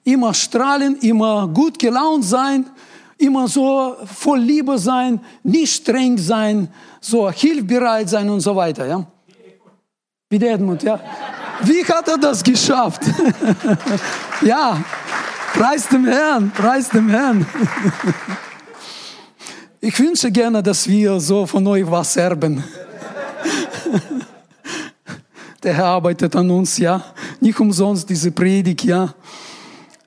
[0.03, 2.65] immer strahlen, immer gut gelaunt sein,
[3.17, 9.05] immer so voll Liebe sein, nicht streng sein, so hilfbereit sein und so weiter, ja.
[10.29, 10.99] Wie der Edmund, ja.
[11.63, 13.01] Wie hat er das geschafft?
[14.41, 14.81] ja,
[15.53, 17.45] preis dem Herrn, preis dem Herrn.
[19.81, 22.63] ich wünsche gerne, dass wir so von euch was erben.
[25.63, 27.03] Der Herr arbeitet an uns, ja.
[27.41, 29.13] Nicht umsonst diese Predigt, ja.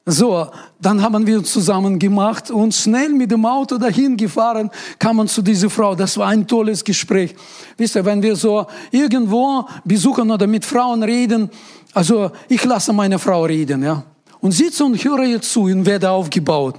[0.04, 0.48] So,
[0.80, 5.70] dann haben wir zusammen gemacht und schnell mit dem Auto dahin gefahren, kamen zu dieser
[5.70, 5.94] Frau.
[5.94, 7.36] Das war ein tolles Gespräch.
[7.76, 11.48] Wisst ihr, wenn wir so irgendwo besuchen oder mit Frauen reden,
[11.94, 14.02] also ich lasse meine Frau reden, ja.
[14.40, 16.74] Und sitze und höre ihr zu und werde aufgebaut.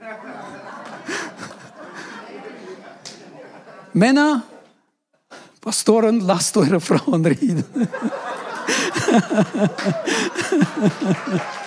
[3.92, 4.42] Männer,
[5.60, 7.64] Pastoren, lasst eure Frauen reden.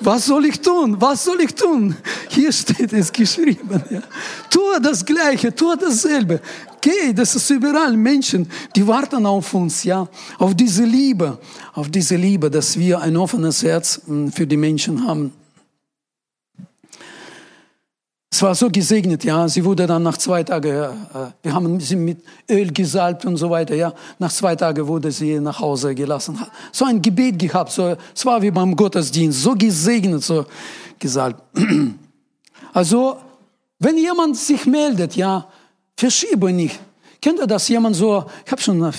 [0.00, 1.00] Was soll ich tun?
[1.00, 1.96] Was soll ich tun?
[2.28, 3.82] Hier steht es geschrieben.
[3.90, 4.02] Ja.
[4.50, 6.40] Tue das Gleiche, tue dasselbe.
[6.80, 10.06] Geh, das ist überall Menschen, die warten auf uns, ja,
[10.38, 11.38] auf diese Liebe,
[11.72, 15.32] auf diese Liebe, dass wir ein offenes Herz hm, für die Menschen haben.
[18.36, 19.48] Es war so gesegnet, ja.
[19.48, 20.88] Sie wurde dann nach zwei Tagen, äh,
[21.42, 22.18] wir haben sie mit
[22.50, 23.94] Öl gesalbt und so weiter, ja.
[24.18, 26.38] Nach zwei Tagen wurde sie nach Hause gelassen.
[26.70, 30.44] So ein Gebet gehabt, so, es war wie beim Gottesdienst, so gesegnet, so
[30.98, 31.40] gesalbt.
[32.74, 33.16] Also,
[33.78, 35.48] wenn jemand sich meldet, ja,
[35.96, 36.78] verschiebe nicht.
[37.22, 37.66] Kennt ihr das?
[37.68, 38.92] Jemand so, ich habe schon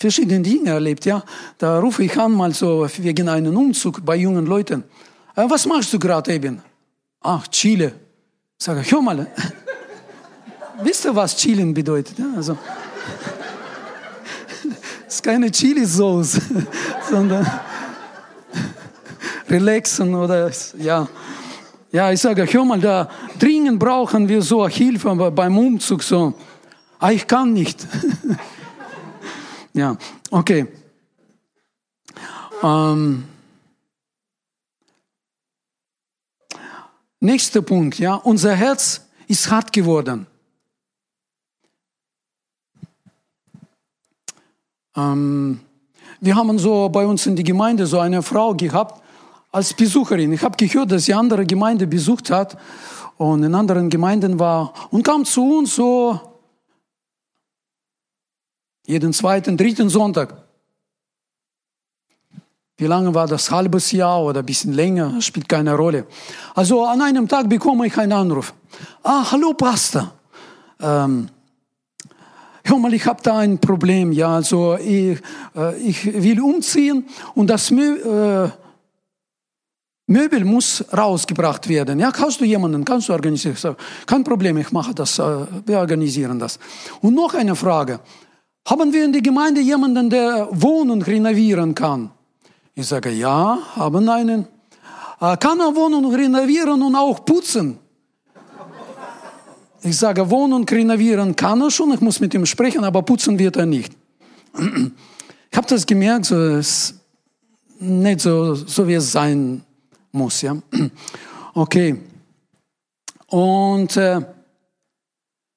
[0.00, 1.22] verschiedene Dinge erlebt, ja.
[1.58, 4.82] Da rufe ich an, mal so wegen einem Umzug bei jungen Leuten.
[5.36, 6.60] Äh, was machst du gerade eben?
[7.20, 8.09] Ach, Chile.
[8.62, 9.26] Sage, hör mal,
[10.82, 12.18] wisst ihr, was Chillen bedeutet?
[12.18, 12.58] Ja, also,
[15.08, 16.38] es ist keine Chili-Sauce,
[17.08, 17.50] sondern
[19.48, 21.08] relaxen oder, ja.
[21.90, 26.34] Ja, ich sage, hör mal, da dringend brauchen wir so Hilfe beim Umzug, so.
[26.98, 27.86] Ah, ich kann nicht.
[29.72, 29.96] ja,
[30.30, 30.66] okay.
[32.62, 33.24] Ähm,
[37.20, 40.26] Nächster Punkt, ja, unser Herz ist hart geworden.
[44.96, 45.60] Ähm,
[46.20, 49.02] wir haben so bei uns in der Gemeinde so eine Frau gehabt
[49.52, 50.32] als Besucherin.
[50.32, 52.58] Ich habe gehört, dass sie andere Gemeinde besucht hat
[53.18, 56.18] und in anderen Gemeinden war und kam zu uns so
[58.86, 60.49] jeden zweiten, dritten Sonntag.
[62.80, 63.50] Wie lange war das?
[63.50, 65.20] Halbes Jahr oder ein bisschen länger?
[65.20, 66.06] Spielt keine Rolle.
[66.54, 68.54] Also an einem Tag bekomme ich einen Anruf.
[69.02, 70.10] Ah, hallo Pastor.
[70.80, 71.28] ähm,
[72.64, 75.20] hör mal, ich habe da ein Problem, ja, also ich,
[75.54, 77.96] äh, ich will umziehen und das Mö
[78.46, 78.50] äh,
[80.06, 82.00] Möbel muss rausgebracht werden.
[82.00, 83.56] Ja, kannst du jemanden, kannst du organisieren?
[83.56, 85.22] So, kein Problem, ich mache das, äh,
[85.66, 86.58] wir organisieren das.
[87.02, 88.00] Und noch eine Frage.
[88.66, 92.10] Haben wir in der Gemeinde jemanden, der Wohnung renovieren kann?
[92.74, 94.46] Ich sage, ja, haben einen.
[95.20, 97.78] Äh, kann er Wohnung renovieren und auch putzen?
[99.82, 103.56] Ich sage, Wohnung renovieren kann er schon, ich muss mit ihm sprechen, aber putzen wird
[103.56, 103.92] er nicht.
[105.50, 106.94] Ich habe das gemerkt, so ist
[107.78, 109.62] nicht so, so wie es sein
[110.12, 110.42] muss.
[110.42, 110.56] Ja?
[111.54, 111.96] Okay.
[113.26, 114.20] Und äh,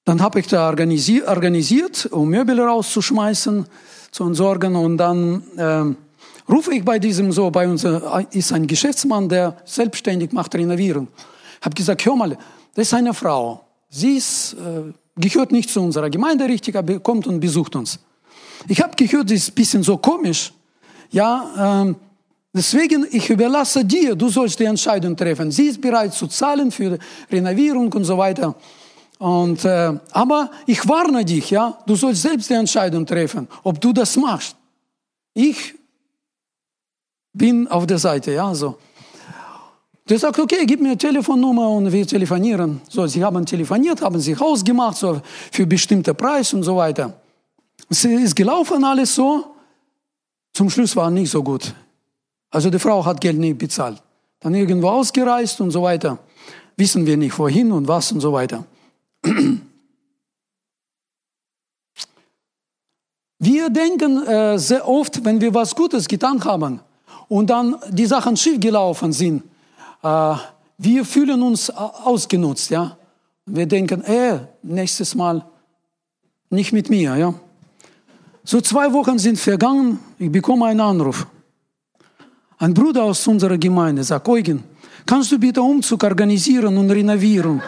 [0.06, 3.66] dann habe ich da organisiert, organisiert, um Möbel rauszuschmeißen,
[4.12, 4.76] zu entsorgen.
[4.76, 5.96] Und dann äh,
[6.50, 8.00] rufe ich bei diesem so, bei uns äh,
[8.32, 11.08] ist ein Geschäftsmann, der selbstständig macht Renovierung.
[11.62, 12.38] Habe gesagt, hör mal,
[12.76, 13.64] das ist eine Frau.
[13.90, 18.00] Sie ist, äh, gehört nicht zu unserer Gemeinde richtig, aber kommt und besucht uns.
[18.68, 20.54] Ich habe gehört, sie ist ein bisschen so komisch.
[21.12, 21.96] Ja, ähm,
[22.56, 25.50] Deswegen, ich überlasse dir, du sollst die Entscheidung treffen.
[25.50, 27.00] Sie ist bereit zu zahlen für
[27.32, 28.54] Renovierung und so weiter.
[29.18, 33.92] Und, äh, aber ich warne dich, ja, du sollst selbst die Entscheidung treffen, ob du
[33.92, 34.56] das machst.
[35.34, 35.74] Ich
[37.34, 38.78] bin auf der Seite, ja, so.
[40.08, 42.82] Der sagt, okay, gib mir Telefonnummer und wir telefonieren.
[42.90, 47.14] So, sie haben telefoniert, haben sich ausgemacht, so, für bestimmte Preis und so weiter.
[47.90, 49.46] Es ist gelaufen alles so.
[50.54, 51.74] Zum Schluss war nicht so gut.
[52.52, 54.02] Also die Frau hat Geld nicht bezahlt.
[54.40, 56.20] Dann irgendwo ausgereist und so weiter.
[56.76, 58.66] Wissen wir nicht wohin und was und so weiter.
[63.40, 66.82] Wir denken äh, sehr oft, wenn wir was Gutes getan haben
[67.34, 69.42] und dann die Sachen schiefgelaufen sind,
[70.04, 70.36] äh,
[70.78, 72.96] wir fühlen uns ausgenutzt, ja.
[73.48, 75.44] Wir denken, äh, nächstes Mal
[76.52, 77.34] nicht mit mir, ja.
[78.44, 81.26] So zwei Wochen sind vergangen, ich bekomme einen Anruf.
[82.60, 84.64] Ein Bruder aus unserer Gemeinde sagt, Eugen,
[85.04, 87.64] kannst du bitte Umzug organisieren und renovieren?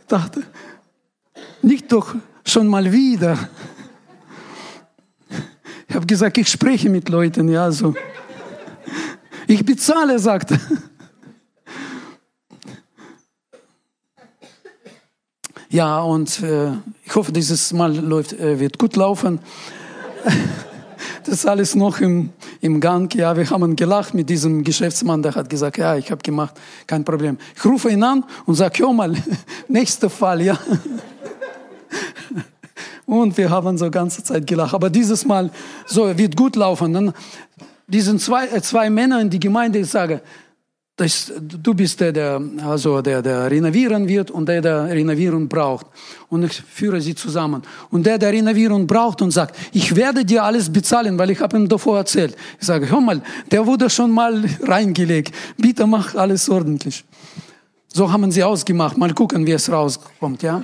[0.00, 0.44] ich dachte,
[1.60, 3.36] nicht doch schon mal wieder.
[5.94, 7.94] Ich habe gesagt, ich spreche mit Leuten, ja, so.
[9.46, 10.58] Ich bezahle, sagt er.
[15.68, 16.72] Ja, und äh,
[17.04, 19.38] ich hoffe, dieses Mal läuft, äh, wird gut laufen.
[21.24, 22.30] Das ist alles noch im,
[22.60, 23.14] im Gang.
[23.14, 26.54] Ja, wir haben gelacht mit diesem Geschäftsmann, der hat gesagt, ja, ich habe gemacht,
[26.86, 27.38] kein Problem.
[27.56, 29.14] Ich rufe ihn an und sage, hör mal,
[29.68, 30.58] nächster Fall, ja.
[33.06, 34.74] Und wir haben so ganze Zeit gelacht.
[34.74, 35.50] Aber dieses Mal,
[35.86, 36.92] so, wird gut laufen.
[36.92, 37.12] Dann
[37.86, 40.20] diesen zwei, äh, zwei Männer in die Gemeinde, ich sage,
[40.96, 45.86] das, du bist der, der, also der, der renovieren wird und der, der renovieren braucht.
[46.28, 47.62] Und ich führe sie zusammen.
[47.90, 51.56] Und der, der renovieren braucht und sagt, ich werde dir alles bezahlen, weil ich habe
[51.56, 52.36] ihm davor erzählt.
[52.60, 55.34] Ich sage, hör mal, der wurde schon mal reingelegt.
[55.56, 57.04] Bitte mach alles ordentlich.
[57.88, 58.96] So haben sie ausgemacht.
[58.96, 60.62] Mal gucken, wie es rauskommt, ja.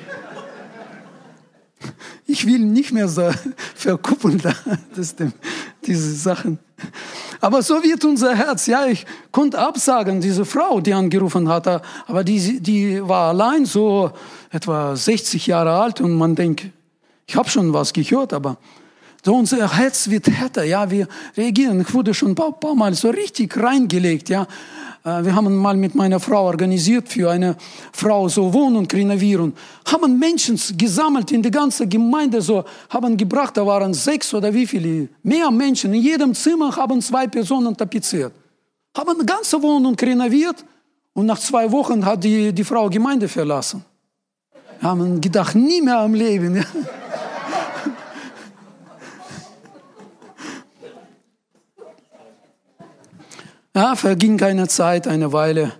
[2.26, 3.30] Ich will nicht mehr so
[3.74, 4.40] verkuppeln,
[4.94, 5.14] das,
[5.84, 6.58] diese Sachen.
[7.40, 8.66] Aber so wird unser Herz.
[8.66, 14.12] Ja, ich konnte absagen, diese Frau, die angerufen hatte, aber die, die war allein so
[14.50, 16.66] etwa 60 Jahre alt und man denkt,
[17.26, 18.58] ich habe schon was gehört, aber
[19.24, 21.06] so unser Herz wird härter, ja, wir
[21.36, 21.80] reagieren.
[21.80, 24.46] Ich wurde schon ein paar, paar Mal so richtig reingelegt, ja.
[25.04, 27.56] Äh, wir haben mal mit meiner Frau organisiert für eine
[27.92, 29.52] Frau so Wohnung renovieren.
[29.86, 34.66] Haben Menschen gesammelt in die ganze Gemeinde so, haben gebracht, da waren sechs oder wie
[34.66, 35.94] viele, mehr Menschen.
[35.94, 38.32] In jedem Zimmer haben zwei Personen tapeziert.
[38.96, 40.64] Haben eine ganze Wohnung renoviert
[41.12, 43.84] und nach zwei Wochen hat die, die Frau Gemeinde verlassen.
[44.82, 46.56] Haben gedacht, nie mehr am Leben.
[46.56, 46.64] Ja.
[53.74, 55.72] Ja, verging keine Zeit, eine Weile.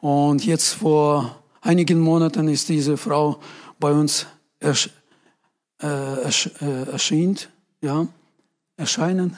[0.00, 3.40] Und jetzt vor einigen Monaten ist diese Frau
[3.80, 4.26] bei uns
[4.60, 4.90] ersch
[5.82, 5.86] äh,
[6.22, 8.06] ersch äh, erscheint, ja,
[8.76, 9.36] erscheinen.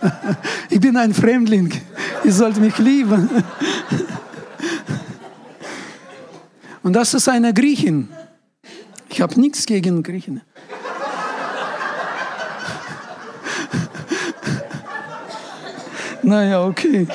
[0.70, 1.72] ich bin ein Fremdling.
[2.24, 3.30] Ihr sollt mich lieben.
[6.82, 8.08] Und das ist eine Griechin.
[9.08, 10.40] Ich habe nichts gegen Griechen.
[16.28, 17.06] Naja, okay.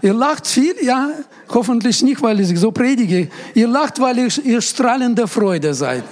[0.00, 1.10] Ihr lacht viel, ja,
[1.50, 3.28] hoffentlich nicht, weil ich so predige.
[3.52, 6.04] Ihr lacht, weil ihr, ihr strahlende Freude seid.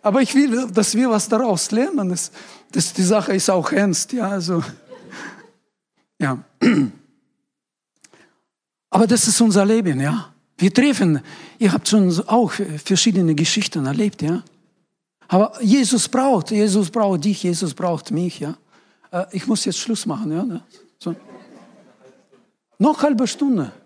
[0.00, 2.08] Aber ich will, dass wir was daraus lernen.
[2.08, 2.30] Das,
[2.72, 4.64] das, die Sache ist auch ernst, ja, also,
[6.18, 6.38] ja.
[8.88, 10.32] Aber das ist unser Leben, ja.
[10.58, 11.20] Wir treffen,
[11.60, 12.52] ihr habt schon auch
[12.84, 14.42] verschiedene Geschichten erlebt, ja.
[15.28, 18.56] Aber Jesus braucht, Jesus braucht dich, Jesus braucht mich, ja.
[19.12, 20.42] Äh, ich muss jetzt Schluss machen, ja.
[20.42, 20.60] Ne?
[20.98, 21.14] So.
[22.78, 23.72] Noch halbe Stunde.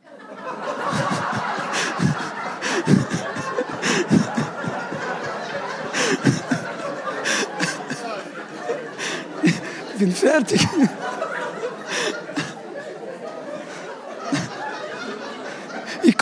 [9.94, 10.66] Ich bin fertig.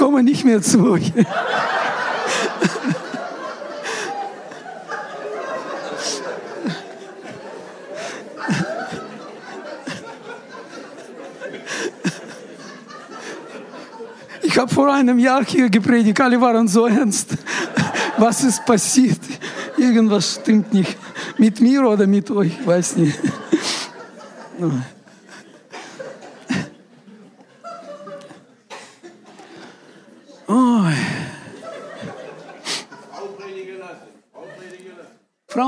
[0.01, 1.13] Komme nicht mehr zu euch.
[14.41, 17.37] Ich habe vor einem Jahr hier gepredigt, alle waren so ernst.
[18.17, 19.21] Was ist passiert?
[19.77, 20.97] Irgendwas stimmt nicht.
[21.37, 23.19] Mit mir oder mit euch, ich weiß nicht.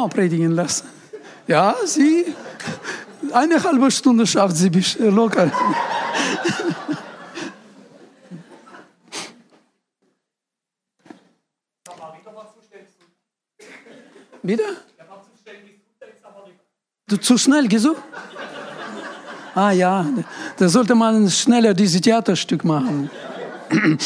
[0.02, 0.88] Frau predigen lassen.
[1.46, 2.34] Ja, sie.
[3.32, 5.50] Eine halbe Stunde schafft sie locker.
[14.42, 14.64] Bitte?
[17.06, 18.02] Du zu schnell gesucht?
[19.54, 20.04] Ah ja,
[20.56, 23.10] da sollte man schneller dieses Theaterstück machen.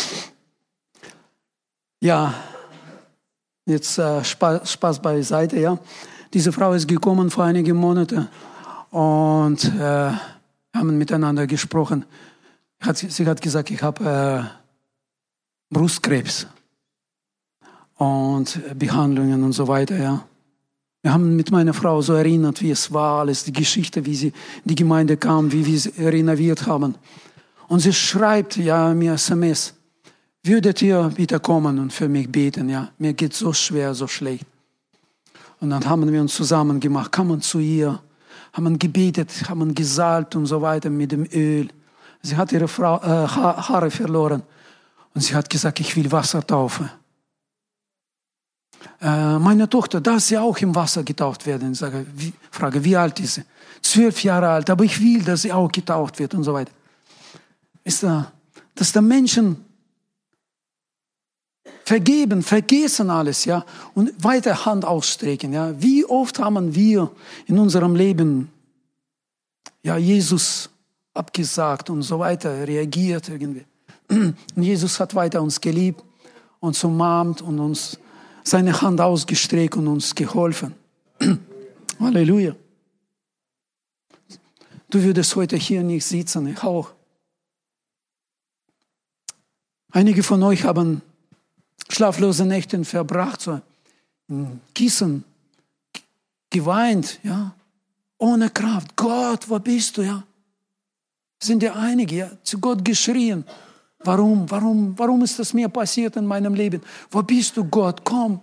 [1.98, 2.34] Ja,
[3.66, 5.78] jetzt äh, Spaß, Spaß beiseite, ja.
[6.32, 8.28] Diese Frau ist gekommen vor einigen Monaten
[8.90, 10.10] und äh,
[10.74, 12.04] haben miteinander gesprochen.
[12.80, 16.46] Hat, sie hat gesagt, ich habe äh, Brustkrebs
[17.96, 20.24] und Behandlungen und so weiter, ja.
[21.02, 24.32] Wir haben mit meiner Frau so erinnert, wie es war, alles, die Geschichte, wie sie
[24.64, 26.96] die Gemeinde kam, wie wir sie renoviert haben.
[27.68, 29.75] Und sie schreibt ja mir SMS,
[30.46, 32.90] würdet ihr bitte kommen und für mich beten, ja?
[32.98, 34.46] Mir geht so schwer, so schlecht.
[35.60, 38.00] Und dann haben wir uns zusammen gemacht, kamen zu ihr,
[38.52, 41.68] haben gebetet, haben gesalbt und so weiter mit dem Öl.
[42.22, 44.42] Sie hat ihre Frau, äh, Haare verloren
[45.14, 46.90] und sie hat gesagt, ich will Wasser taufen.
[49.00, 51.72] Äh, meine Tochter, darf sie auch im Wasser getaucht werden?
[51.72, 53.42] Ich sage, wie, frage, wie alt ist sie?
[53.82, 56.72] Zwölf Jahre alt, aber ich will, dass sie auch getaucht wird und so weiter.
[57.84, 58.32] Ist da,
[58.74, 59.64] dass der Menschen
[61.86, 63.64] vergeben, vergessen alles, ja,
[63.94, 65.80] und weiter Hand ausstrecken, ja.
[65.80, 67.12] Wie oft haben wir
[67.46, 68.50] in unserem Leben,
[69.84, 70.68] ja, Jesus
[71.14, 73.64] abgesagt und so weiter, reagiert irgendwie.
[74.08, 76.02] Und Jesus hat weiter uns geliebt,
[76.58, 77.98] uns umarmt und uns
[78.42, 80.74] seine Hand ausgestreckt und uns geholfen.
[82.00, 82.56] Halleluja.
[84.90, 86.90] Du würdest heute hier nicht sitzen, ich auch.
[89.92, 91.02] Einige von euch haben
[91.88, 93.60] schlaflose Nächte verbracht, so
[94.28, 95.24] in Kissen,
[96.50, 97.54] geweint, ja,
[98.18, 98.96] ohne Kraft.
[98.96, 100.22] Gott, wo bist du, ja?
[101.42, 103.44] Sind ja einige, ja, zu Gott geschrien.
[104.00, 106.82] Warum, warum, warum ist das mir passiert in meinem Leben?
[107.10, 108.04] Wo bist du, Gott?
[108.04, 108.40] Komm.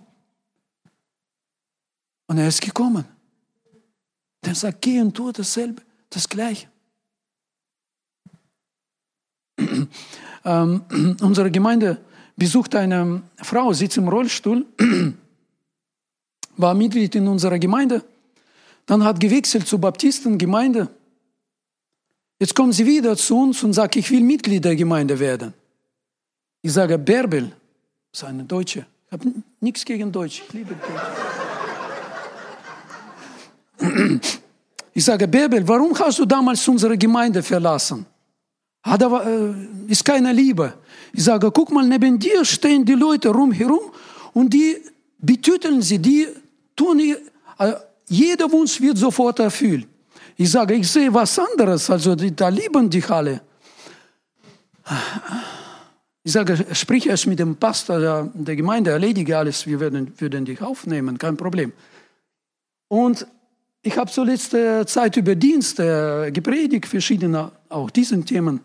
[2.26, 3.04] Und er ist gekommen.
[4.44, 6.68] Der sagt, geh und tu dasselbe, das Gleiche.
[10.44, 10.84] ähm,
[11.20, 12.04] unsere Gemeinde
[12.36, 14.66] besuchte eine Frau, sitzt im Rollstuhl,
[16.56, 18.02] war Mitglied in unserer Gemeinde,
[18.86, 20.88] dann hat gewechselt zur Baptistengemeinde
[22.38, 25.54] Jetzt kommen sie wieder zu uns und sagen, ich will Mitglied der Gemeinde werden.
[26.62, 27.52] Ich sage, Bärbel,
[28.10, 28.86] das ist eine Deutsche.
[29.06, 30.74] Ich habe nichts gegen Deutsch, ich liebe
[33.78, 34.38] Deutsch.
[34.92, 38.06] Ich sage, Bärbel, warum hast du damals unsere Gemeinde verlassen?
[38.84, 39.54] Hat aber, äh,
[39.88, 40.74] ist keine Liebe.
[41.12, 43.80] Ich sage, guck mal, neben dir stehen die Leute rumherum
[44.34, 44.76] und die
[45.18, 46.28] betüteln sie, die
[46.76, 47.14] tun, äh,
[48.06, 49.88] jeder Wunsch wird sofort erfüllt.
[50.36, 53.40] Ich sage, ich sehe was anderes, also da lieben dich alle.
[56.22, 60.44] Ich sage, sprich erst mit dem Pastor der, der Gemeinde, erledige alles, wir werden, würden
[60.44, 61.72] dich aufnehmen, kein Problem.
[62.88, 63.26] Und
[63.86, 68.60] ich habe zur letzten Zeit über Dienste gepredigt, verschiedene, auch diesen Themen,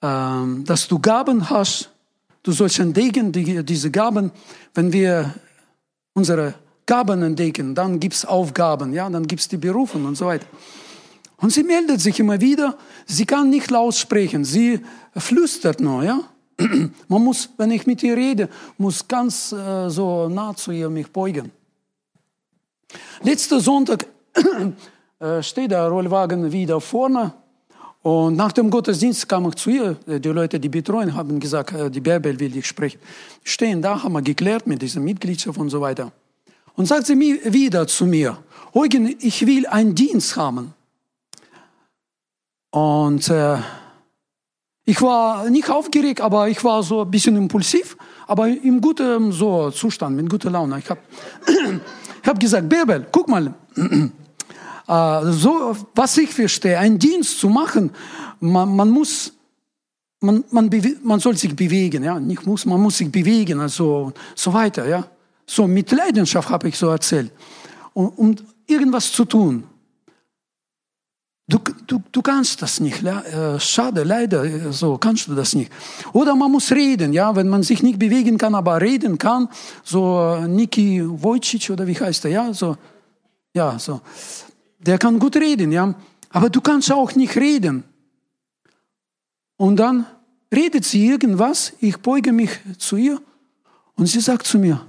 [0.00, 1.90] ähm, dass du Gaben hast,
[2.42, 4.32] du sollst entdecken, diese Gaben,
[4.72, 5.34] wenn wir
[6.14, 6.54] unsere
[6.86, 10.46] Gaben entdecken, dann gibt es Aufgaben, ja, dann gibt es die Berufen und so weiter.
[11.36, 14.80] Und sie meldet sich immer wieder, sie kann nicht laut sprechen, sie
[15.14, 16.20] flüstert nur, ja.
[17.08, 18.48] Man muss, wenn ich mit ihr rede,
[18.78, 21.50] muss ganz äh, so nah zu ihr mich beugen.
[23.22, 24.13] Letzten Sonntag äh,
[25.40, 27.32] steht der Rollwagen wieder vorne
[28.04, 29.96] und nach dem Gottesdienst kam ich zu ihr.
[30.06, 33.00] Die Leute, die betreuen, haben gesagt, äh, die Bärbel will dich sprechen.
[33.42, 36.12] Stehen da, haben wir geklärt mit dieser Mitgliedschaft und so weiter.
[36.76, 38.36] Und sagt sie wieder zu mir,
[38.74, 40.74] Eugen, ich will einen Dienst haben.
[42.72, 43.56] Und äh,
[44.84, 49.70] ich war nicht aufgeregt, aber ich war so ein bisschen impulsiv, aber im guten so
[49.70, 50.78] Zustand, mit guter Laune.
[50.78, 51.00] Ich habe
[52.22, 54.08] ich hab gesagt, Bärbel, guck mal, äh,
[54.86, 57.90] so, was ich verstehe, einen Dienst zu machen,
[58.40, 59.32] man, man muss,
[60.20, 60.70] man, man,
[61.02, 65.06] man soll sich bewegen, ja, nicht muss, man muss sich bewegen, also so weiter, ja.
[65.46, 67.30] So mit Leidenschaft habe ich so erzählt,
[67.92, 69.64] um, um irgendwas zu tun.
[71.46, 75.70] Du, du, du kannst das nicht, äh, schade, leider, so kannst du das nicht.
[76.14, 79.48] Oder man muss reden, ja, wenn man sich nicht bewegen kann, aber reden kann,
[79.82, 82.78] so äh, Niki Wojcic oder wie heißt er, ja, so,
[83.54, 84.00] ja, so
[84.86, 85.94] der kann gut reden, ja.
[86.30, 87.84] Aber du kannst auch nicht reden.
[89.56, 90.06] Und dann
[90.52, 93.20] redet sie irgendwas, ich beuge mich zu ihr
[93.96, 94.84] und sie sagt zu mir,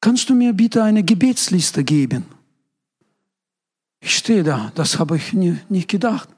[0.00, 2.26] kannst du mir bitte eine Gebetsliste geben?
[4.00, 6.28] Ich stehe da, das habe ich nie, nicht gedacht.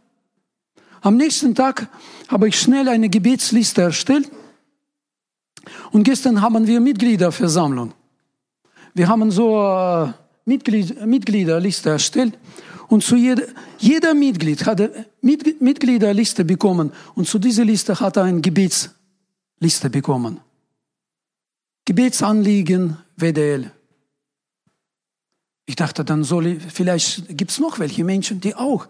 [1.00, 1.88] Am nächsten Tag
[2.28, 4.30] habe ich schnell eine Gebetsliste erstellt
[5.90, 7.92] und gestern haben wir Mitgliederversammlung.
[8.94, 10.12] Wir haben so äh,
[10.48, 12.36] Mitglied, Mitgliederliste erstellt
[12.88, 13.44] und zu jeder,
[13.78, 20.40] jeder Mitglied hat eine Mitgliederliste bekommen und zu dieser Liste hat er eine Gebetsliste bekommen.
[21.84, 23.70] Gebetsanliegen WDL.
[25.66, 28.88] Ich dachte, dann soll vielleicht gibt es noch welche Menschen, die auch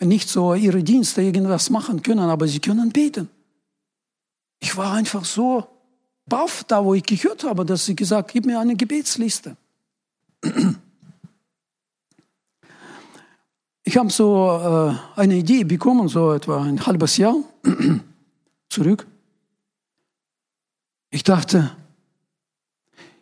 [0.00, 3.30] nicht so ihre Dienste irgendwas machen können, aber sie können beten.
[4.60, 5.66] Ich war einfach so
[6.26, 9.56] baff da, wo ich gehört habe, dass sie gesagt, gib mir eine Gebetsliste.
[13.88, 14.50] Ich habe so
[15.16, 17.36] äh, eine Idee bekommen, so etwa ein halbes Jahr
[18.68, 19.06] zurück.
[21.08, 21.70] Ich dachte,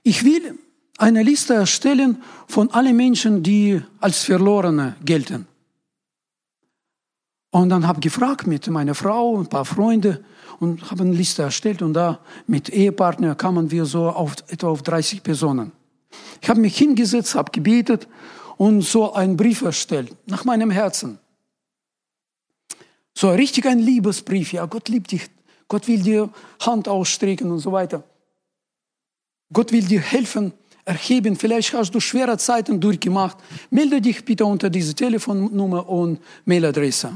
[0.02, 0.58] ich will
[0.98, 5.46] eine Liste erstellen von allen Menschen, die als Verlorene gelten.
[7.52, 10.24] Und dann habe ich gefragt mit meiner Frau, ein paar Freunde
[10.58, 14.82] und habe eine Liste erstellt und da mit Ehepartner kamen wir so auf etwa auf
[14.82, 15.70] 30 Personen.
[16.42, 18.08] Ich habe mich hingesetzt, habe gebetet
[18.59, 21.18] und so einen Brief erstellt, nach meinem Herzen.
[23.14, 25.28] So richtig ein Liebesbrief, ja, Gott liebt dich,
[25.68, 26.30] Gott will dir
[26.61, 28.04] Hand ausstrecken und so weiter.
[29.52, 30.52] Gott will dir helfen,
[30.84, 31.36] erheben.
[31.36, 33.38] Vielleicht hast du schwere Zeiten durchgemacht.
[33.70, 37.12] Melde dich bitte unter diese Telefonnummer und Mailadresse.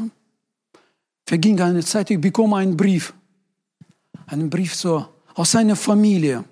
[1.26, 3.14] Verging eine Zeit, ich bekomme einen Brief.
[4.26, 6.44] Einen Brief so aus seiner Familie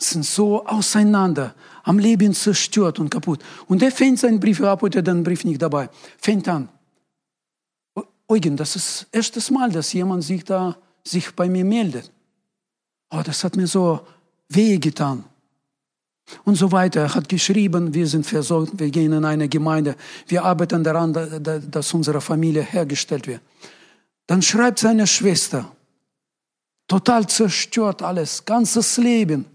[0.00, 1.54] sind so auseinander,
[1.88, 3.42] am Leben zerstört und kaputt.
[3.66, 6.68] Und er fängt seinen Brief ab, heute den Brief nicht dabei, fängt an.
[8.28, 12.12] Eugen, das ist das erste Mal, dass jemand sich da sich bei mir meldet.
[13.10, 14.00] Oh, das hat mir so
[14.50, 15.24] weh getan.
[16.44, 17.00] Und so weiter.
[17.00, 21.14] Er hat geschrieben, wir sind versorgt, wir gehen in eine Gemeinde, wir arbeiten daran,
[21.70, 23.40] dass unsere Familie hergestellt wird.
[24.26, 25.72] Dann schreibt seine Schwester,
[26.86, 29.46] total zerstört alles, ganzes Leben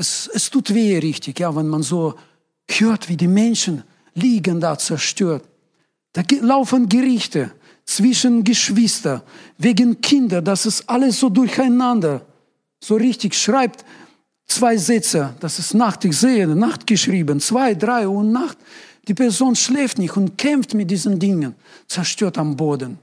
[0.00, 2.14] es, es tut weh richtig, ja, wenn man so
[2.68, 3.84] hört, wie die Menschen
[4.14, 5.44] liegen da zerstört.
[6.12, 7.52] Da laufen Gerichte
[7.84, 9.22] zwischen Geschwister,
[9.58, 12.24] wegen Kinder, das ist alles so durcheinander.
[12.80, 13.84] So richtig schreibt
[14.46, 18.58] zwei Sätze, das ist Nacht, ich sehe, Nacht geschrieben, zwei, drei Uhr Nacht.
[19.06, 21.54] Die Person schläft nicht und kämpft mit diesen Dingen,
[21.86, 22.98] zerstört am Boden.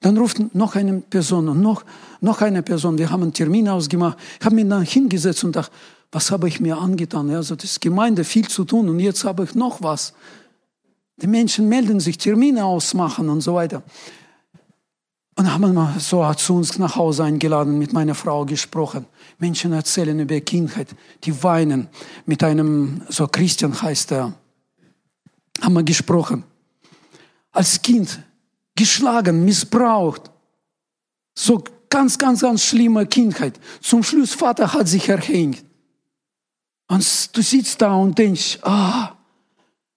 [0.00, 1.84] Dann ruft noch eine Person und noch,
[2.20, 2.98] noch eine Person.
[2.98, 4.18] Wir haben einen Termin ausgemacht.
[4.38, 5.72] Ich habe mich dann hingesetzt und dachte,
[6.12, 7.30] was habe ich mir angetan?
[7.30, 10.14] Also das Gemeinde, viel zu tun und jetzt habe ich noch was.
[11.20, 13.82] Die Menschen melden sich, Termine ausmachen und so weiter.
[15.34, 19.06] Und haben wir so zu uns nach Hause eingeladen, mit meiner Frau gesprochen.
[19.38, 20.88] Menschen erzählen über Kindheit,
[21.24, 21.88] die weinen.
[22.26, 24.32] Mit einem, so Christian heißt er,
[25.60, 26.44] haben wir gesprochen.
[27.52, 28.20] Als Kind
[28.78, 30.30] geschlagen, missbraucht.
[31.34, 33.58] So ganz, ganz, ganz schlimme Kindheit.
[33.80, 35.64] Zum Schluss, Vater hat sich erhängt.
[36.86, 39.12] Und du sitzt da und denkst, ah,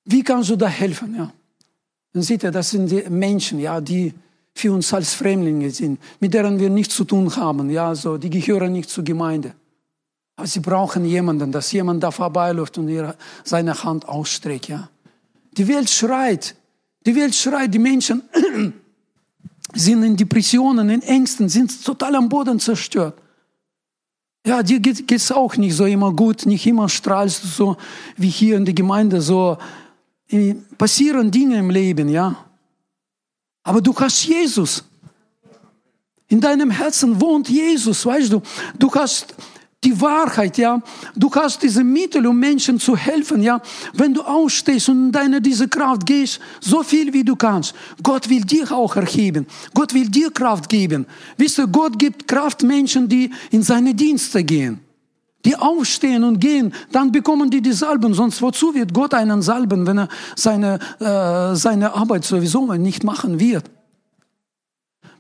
[0.06, 1.16] wie kannst du da helfen?
[1.16, 1.32] Ja.
[2.14, 4.14] Dann seht ihr, das sind die Menschen, ja, die
[4.54, 7.70] für uns als Fremdlinge sind, mit denen wir nichts zu tun haben.
[7.70, 9.54] Ja, so, die gehören nicht zur Gemeinde.
[10.36, 14.68] Aber sie brauchen jemanden, dass jemand da vorbeiläuft und ihre, seine Hand ausstreckt.
[14.68, 14.90] Ja.
[15.58, 16.56] Die Welt schreit,
[17.06, 18.22] die Welt schreit, die Menschen
[19.74, 23.18] sind in Depressionen, in Ängsten, sind total am Boden zerstört.
[24.46, 27.78] Ja, dir geht es auch nicht so immer gut, nicht immer strahlst du so
[28.18, 29.58] wie hier in der Gemeinde, so
[30.30, 32.36] äh, passieren Dinge im Leben, ja.
[33.64, 34.84] Aber du hast Jesus.
[36.28, 38.42] In deinem Herzen wohnt Jesus, weißt du.
[38.80, 39.36] Du hast
[39.84, 40.80] die Wahrheit, ja.
[41.16, 43.60] Du hast diese Mittel, um Menschen zu helfen, ja.
[43.94, 47.74] Wenn du ausstehst und in deine diese Kraft gehst, so viel wie du kannst.
[48.04, 49.48] Gott will dich auch erheben.
[49.74, 51.08] Gott will dir Kraft geben.
[51.38, 54.80] Wisst ihr, Gott gibt Kraft Menschen, die in seine Dienste gehen.
[55.46, 58.14] Die aufstehen und gehen, dann bekommen die die Salben.
[58.14, 63.40] Sonst wozu wird Gott einen salben, wenn er seine, äh, seine Arbeit sowieso nicht machen
[63.40, 63.66] wird?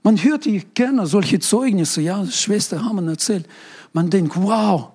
[0.03, 3.47] Man hört, ich kenne solche Zeugnisse, ja, Schwester haben erzählt.
[3.93, 4.89] Man denkt, wow,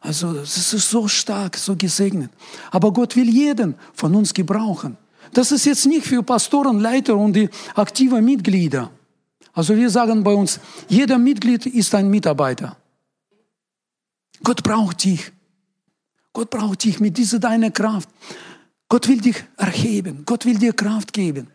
[0.00, 2.30] also es ist so stark, so gesegnet.
[2.70, 4.96] Aber Gott will jeden von uns gebrauchen.
[5.32, 8.90] Das ist jetzt nicht für Pastoren, Leiter und die aktiven Mitglieder.
[9.52, 12.76] Also wir sagen bei uns, jeder Mitglied ist ein Mitarbeiter.
[14.42, 15.32] Gott braucht dich.
[16.32, 18.08] Gott braucht dich mit dieser deiner Kraft.
[18.88, 20.22] Gott will dich erheben.
[20.24, 21.48] Gott will dir Kraft geben.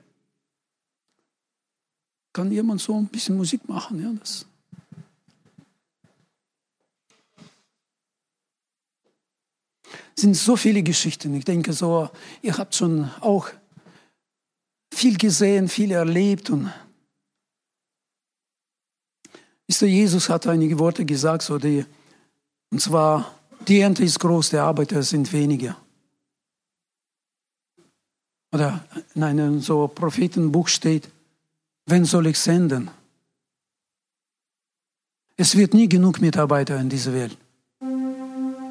[2.36, 3.98] Kann jemand so ein bisschen Musik machen?
[4.04, 4.46] Ja, das.
[10.18, 11.34] sind so viele Geschichten.
[11.36, 12.10] Ich denke so,
[12.42, 13.48] ihr habt schon auch
[14.94, 16.74] viel gesehen, viel erlebt und
[19.68, 21.86] Wisst ihr, Jesus hat einige Worte gesagt, so die,
[22.70, 23.34] und zwar,
[23.66, 25.78] die Ernte ist groß, die Arbeiter sind weniger.
[28.52, 31.10] Oder in einem so Prophetenbuch steht,
[31.86, 32.90] wen soll ich senden?
[35.38, 37.38] Es wird nie genug Mitarbeiter in dieser Welt.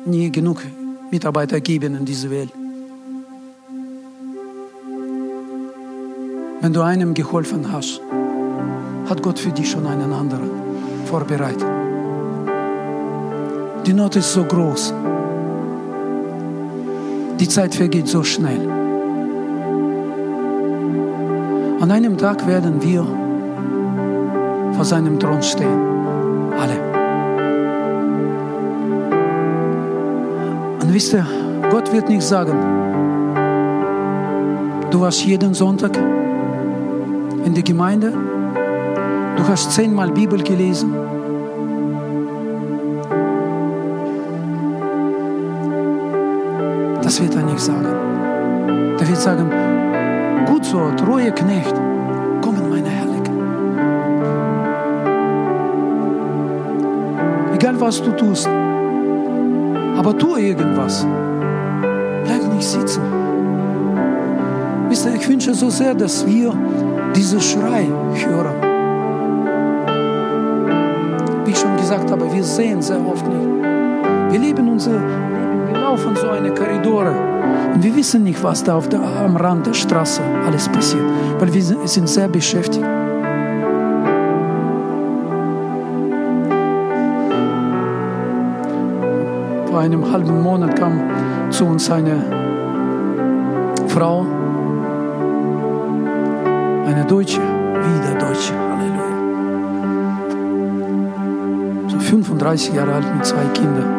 [0.06, 0.62] Nie genug
[1.10, 2.50] Mitarbeiter geben in dieser Welt.
[6.60, 8.00] Wenn du einem geholfen hast,
[9.08, 10.50] hat Gott für dich schon einen anderen
[11.06, 11.66] vorbereitet.
[13.86, 14.94] Die Not ist so groß.
[17.38, 18.83] Die Zeit vergeht so schnell.
[21.80, 23.04] An einem Tag werden wir
[24.74, 25.78] vor seinem Thron stehen.
[26.58, 26.78] Alle.
[30.80, 31.26] Und wisst ihr,
[31.70, 32.56] Gott wird nicht sagen,
[34.90, 35.96] du warst jeden Sonntag
[37.44, 38.12] in der Gemeinde,
[39.36, 40.94] du hast zehnmal Bibel gelesen.
[47.02, 47.86] Das wird er nicht sagen.
[48.98, 49.50] Er wird sagen,
[50.64, 51.74] so, treue Knecht,
[52.40, 53.34] komm in meine Herrlichkeit.
[57.54, 58.48] Egal was du tust,
[59.96, 61.06] aber tu irgendwas.
[62.24, 63.02] Bleib nicht sitzen.
[64.88, 66.52] Wisst ihr, ich wünsche so sehr, dass wir
[67.14, 67.86] diesen Schrei
[68.26, 68.56] hören.
[71.44, 73.48] Wie ich schon gesagt habe, wir sehen sehr oft nicht.
[74.30, 77.33] Wir leben unser Leben, wir laufen so eine Korridore
[77.72, 81.04] und wir wissen nicht, was da auf der, am Rand der Straße alles passiert,
[81.38, 82.84] weil wir sind sehr beschäftigt.
[89.66, 91.00] Vor einem halben Monat kam
[91.50, 92.16] zu uns eine
[93.88, 94.26] Frau,
[96.86, 99.04] eine Deutsche, wieder Deutsche, Halleluja.
[101.88, 103.93] So 35 Jahre alt mit zwei Kindern.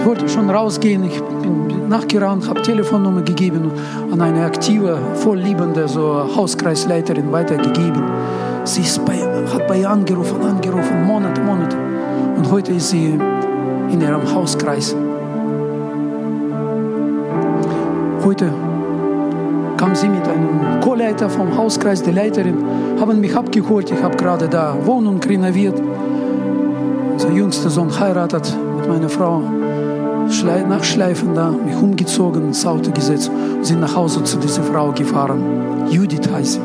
[0.00, 3.70] Ich wollte schon rausgehen, ich bin nachgerannt, habe Telefonnummer gegeben
[4.10, 8.02] an eine aktive, vollliebende so Hauskreisleiterin weitergegeben.
[8.64, 9.18] Sie bei,
[9.52, 11.76] hat bei ihr angerufen, angerufen, Monate, Monate.
[12.34, 13.18] Und heute ist sie
[13.90, 14.96] in ihrem Hauskreis.
[18.24, 18.50] Heute
[19.76, 22.56] kam sie mit einem Co-Leiter vom Hauskreis, die Leiterin,
[22.98, 23.90] haben mich abgeholt.
[23.90, 25.78] Ich habe gerade da Wohnung renoviert.
[27.12, 29.59] Unser jüngster Sohn heiratet mit meiner Frau
[30.68, 35.88] nachschleifen da, mich umgezogen, ins Auto gesetzt und sind nach Hause zu dieser Frau gefahren.
[35.90, 36.60] Judith heißt sie.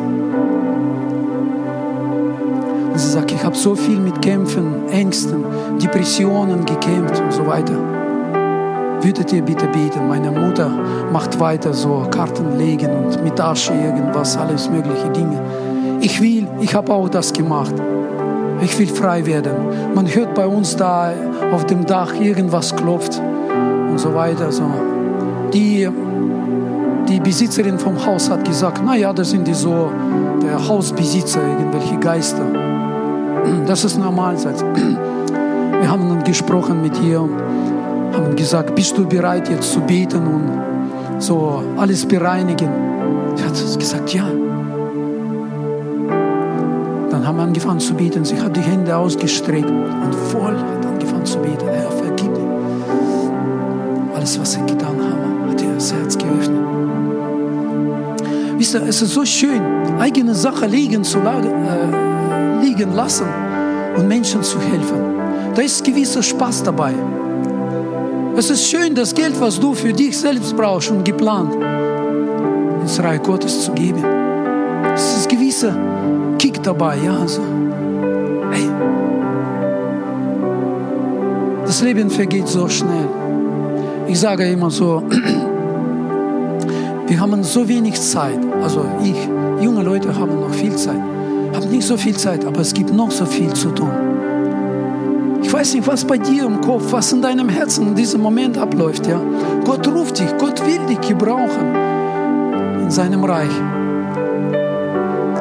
[2.92, 5.44] Und sie sagt, ich habe so viel mit Kämpfen, Ängsten,
[5.82, 7.76] Depressionen gekämpft und so weiter.
[9.02, 10.08] Würdet ihr bitte beten?
[10.08, 10.70] Meine Mutter
[11.12, 15.42] macht weiter so Karten legen und mit Asche irgendwas, alles mögliche Dinge.
[16.02, 17.74] Ich will, ich habe auch das gemacht.
[18.62, 19.56] Ich will frei werden.
[19.94, 21.12] Man hört bei uns da
[21.52, 23.22] auf dem Dach irgendwas klopft
[23.96, 24.52] und so weiter.
[24.52, 24.64] So.
[25.54, 25.88] Die,
[27.08, 29.90] die Besitzerin vom Haus hat gesagt, naja, das sind die so,
[30.42, 32.46] der Hausbesitzer, irgendwelche Geister.
[33.66, 34.36] Das ist normal.
[34.36, 41.22] Wir haben dann gesprochen mit ihr, haben gesagt, bist du bereit jetzt zu beten und
[41.22, 42.70] so alles bereinigen?
[43.36, 44.26] Sie hat gesagt, ja.
[47.12, 48.26] Dann haben wir angefangen zu beten.
[48.26, 51.75] Sie hat die Hände ausgestreckt und voll hat angefangen zu beten.
[54.26, 56.66] Alles, was ich getan habe, hat ihr das Herz geöffnet.
[58.58, 59.62] Wisst ihr, es ist so schön,
[60.00, 63.28] eigene Sache liegen, zu, äh, liegen lassen
[63.96, 64.98] und Menschen zu helfen.
[65.54, 66.96] Da ist gewisser Spaß dabei.
[68.36, 71.54] Es ist schön, das Geld, was du für dich selbst brauchst und geplant,
[72.82, 74.04] ins Reich Gottes zu geben.
[74.96, 75.78] Es ist gewisser
[76.40, 77.16] Kick dabei, ja.
[77.16, 77.44] Also,
[78.50, 78.68] hey,
[81.64, 83.08] das Leben vergeht so schnell.
[84.08, 85.02] Ich sage immer so,
[87.08, 88.40] wir haben so wenig Zeit.
[88.62, 89.16] Also ich,
[89.64, 91.02] junge Leute haben noch viel Zeit.
[91.54, 93.90] Haben nicht so viel Zeit, aber es gibt noch so viel zu tun.
[95.42, 98.58] Ich weiß nicht, was bei dir im Kopf, was in deinem Herzen in diesem Moment
[98.58, 99.08] abläuft.
[99.08, 99.20] Ja?
[99.64, 101.76] Gott ruft dich, Gott will dich gebrauchen
[102.82, 103.52] in seinem Reich.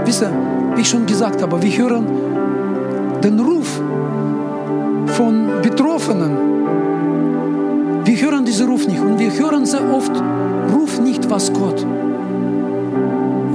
[0.05, 0.33] Wisst ihr,
[0.75, 2.07] wie ich schon gesagt habe, wir hören
[3.23, 3.81] den Ruf
[5.07, 6.54] von Betroffenen.
[8.05, 10.13] Wir hören diesen Ruf nicht und wir hören sehr oft,
[10.75, 11.87] ruf nicht, was Gott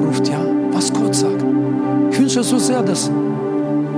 [0.09, 0.39] ruft, ja,
[0.71, 1.43] was Gott sagt.
[2.11, 3.11] Ich wünsche so sehr, dass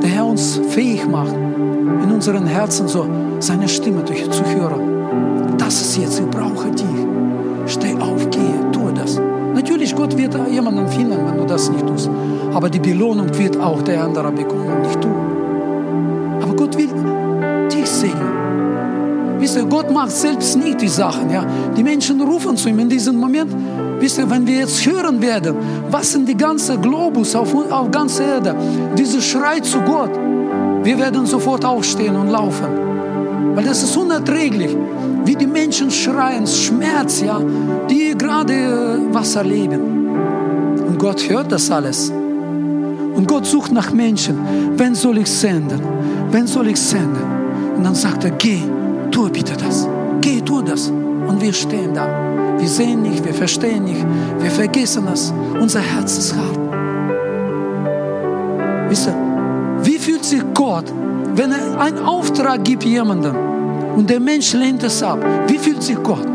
[0.01, 3.07] der Herr uns fähig macht, in unseren Herzen so
[3.39, 5.57] seine Stimme zu hören.
[5.57, 6.85] Das ist jetzt, ich brauche dich.
[7.67, 9.21] Steh auf, gehe, tue das.
[9.55, 12.09] Natürlich, Gott wird jemanden finden, wenn du das nicht tust.
[12.53, 15.09] Aber die Belohnung wird auch der andere bekommen, nicht du.
[16.41, 16.89] Aber Gott will
[17.69, 18.40] dich segnen.
[19.41, 21.31] Wisst ihr, Gott macht selbst nicht die Sachen.
[21.31, 21.43] Ja?
[21.75, 23.51] Die Menschen rufen zu ihm in diesem Moment.
[23.99, 25.55] Wisst ihr, wenn wir jetzt hören werden,
[25.89, 28.55] was in die ganze Globus auf, auf ganzer Erde,
[28.95, 30.11] dieser Schrei zu Gott,
[30.83, 32.67] wir werden sofort aufstehen und laufen.
[33.55, 34.77] Weil das ist unerträglich,
[35.25, 37.41] wie die Menschen schreien, Schmerz, ja,
[37.89, 39.81] die gerade äh, was erleben.
[40.87, 42.11] Und Gott hört das alles.
[42.11, 44.37] Und Gott sucht nach Menschen.
[44.77, 45.81] Wen soll ich senden?
[46.29, 47.23] Wen soll ich senden?
[47.75, 48.61] Und dann sagt er, geh,
[49.11, 49.87] tu bitte das.
[50.21, 50.89] Geh, tu das.
[50.89, 52.07] Und wir stehen da.
[52.57, 54.05] Wir sehen nicht, wir verstehen nicht,
[54.39, 55.33] wir vergessen es.
[55.59, 56.59] Unser Herz ist hart.
[58.89, 59.15] Wisst ihr,
[59.83, 60.85] wie fühlt sich Gott,
[61.33, 63.35] wenn er einen Auftrag gibt jemandem
[63.95, 65.19] und der Mensch lehnt es ab?
[65.47, 66.27] Wie fühlt sich Gott?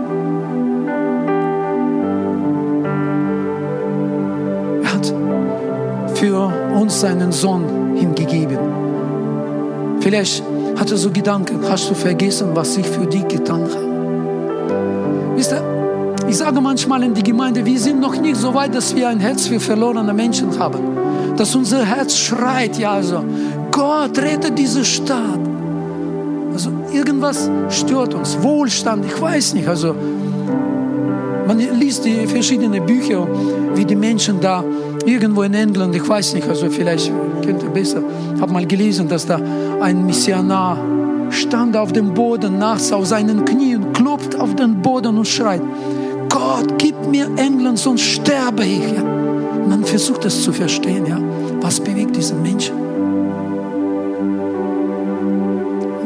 [4.82, 5.14] Er hat
[6.14, 8.58] für uns seinen Sohn hingegeben.
[10.00, 10.42] Vielleicht
[10.76, 15.34] hat er so Gedanken, hast du vergessen, was ich für dich getan habe?
[15.36, 15.62] Wisst ihr,
[16.28, 19.20] ich sage manchmal in die Gemeinde, wir sind noch nicht so weit, dass wir ein
[19.20, 21.36] Herz für verlorene Menschen haben.
[21.36, 23.24] Dass unser Herz schreit, ja, also,
[23.70, 25.40] Gott, rette diese Stadt.
[26.52, 29.68] Also irgendwas stört uns, Wohlstand, ich weiß nicht.
[29.68, 29.94] Also
[31.46, 33.26] man liest die verschiedenen Bücher,
[33.74, 34.64] wie die Menschen da
[35.07, 38.02] irgendwo in England, ich weiß nicht, also vielleicht kennt ihr besser,
[38.40, 39.40] habe mal gelesen, dass da
[39.80, 40.78] ein Missionar
[41.30, 45.62] stand auf dem Boden nachts auf seinen Knien, klopft auf den Boden und schreit,
[46.28, 48.92] Gott, gib mir England, sonst sterbe ich.
[48.92, 49.02] Ja.
[49.68, 51.18] Man versucht es zu verstehen, ja.
[51.61, 52.74] Was bewegt diesen Menschen?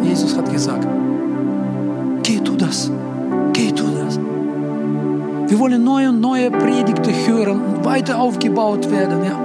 [0.02, 0.86] Jesus hat gesagt,
[2.22, 2.90] geh tu das,
[3.52, 4.18] geh tu das.
[5.48, 9.38] Wir wollen neue und neue Predigte hören weiter aufgebaut werden, ja.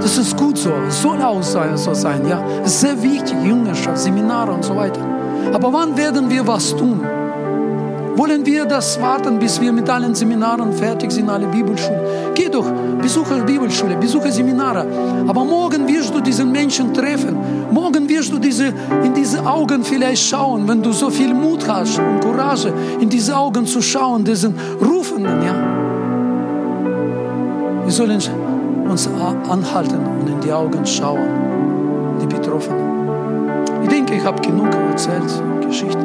[0.00, 2.42] Das ist gut so, soll auch so sein, ja.
[2.64, 5.00] Es ist sehr wichtig, Jüngerschaft, Seminare und so weiter.
[5.52, 7.00] Aber wann werden wir was tun?
[8.14, 12.00] Wollen wir das warten, bis wir mit allen Seminaren fertig sind, alle Bibelschulen?
[12.34, 12.66] Geh doch,
[13.00, 14.86] besuche Bibelschule, besuche Seminare.
[15.26, 17.36] Aber morgen wirst du diesen Menschen treffen.
[17.70, 18.66] Morgen wirst du diese,
[19.02, 23.34] in diese Augen vielleicht schauen, wenn du so viel Mut hast und Courage, in diese
[23.34, 25.71] Augen zu schauen, diesen Rufenden, ja.
[27.92, 28.22] Wir sollen
[28.88, 33.82] uns anhalten und in die Augen schauen, die Betroffenen.
[33.82, 35.30] Ich denke, ich habe genug erzählt,
[35.60, 36.02] Geschichte.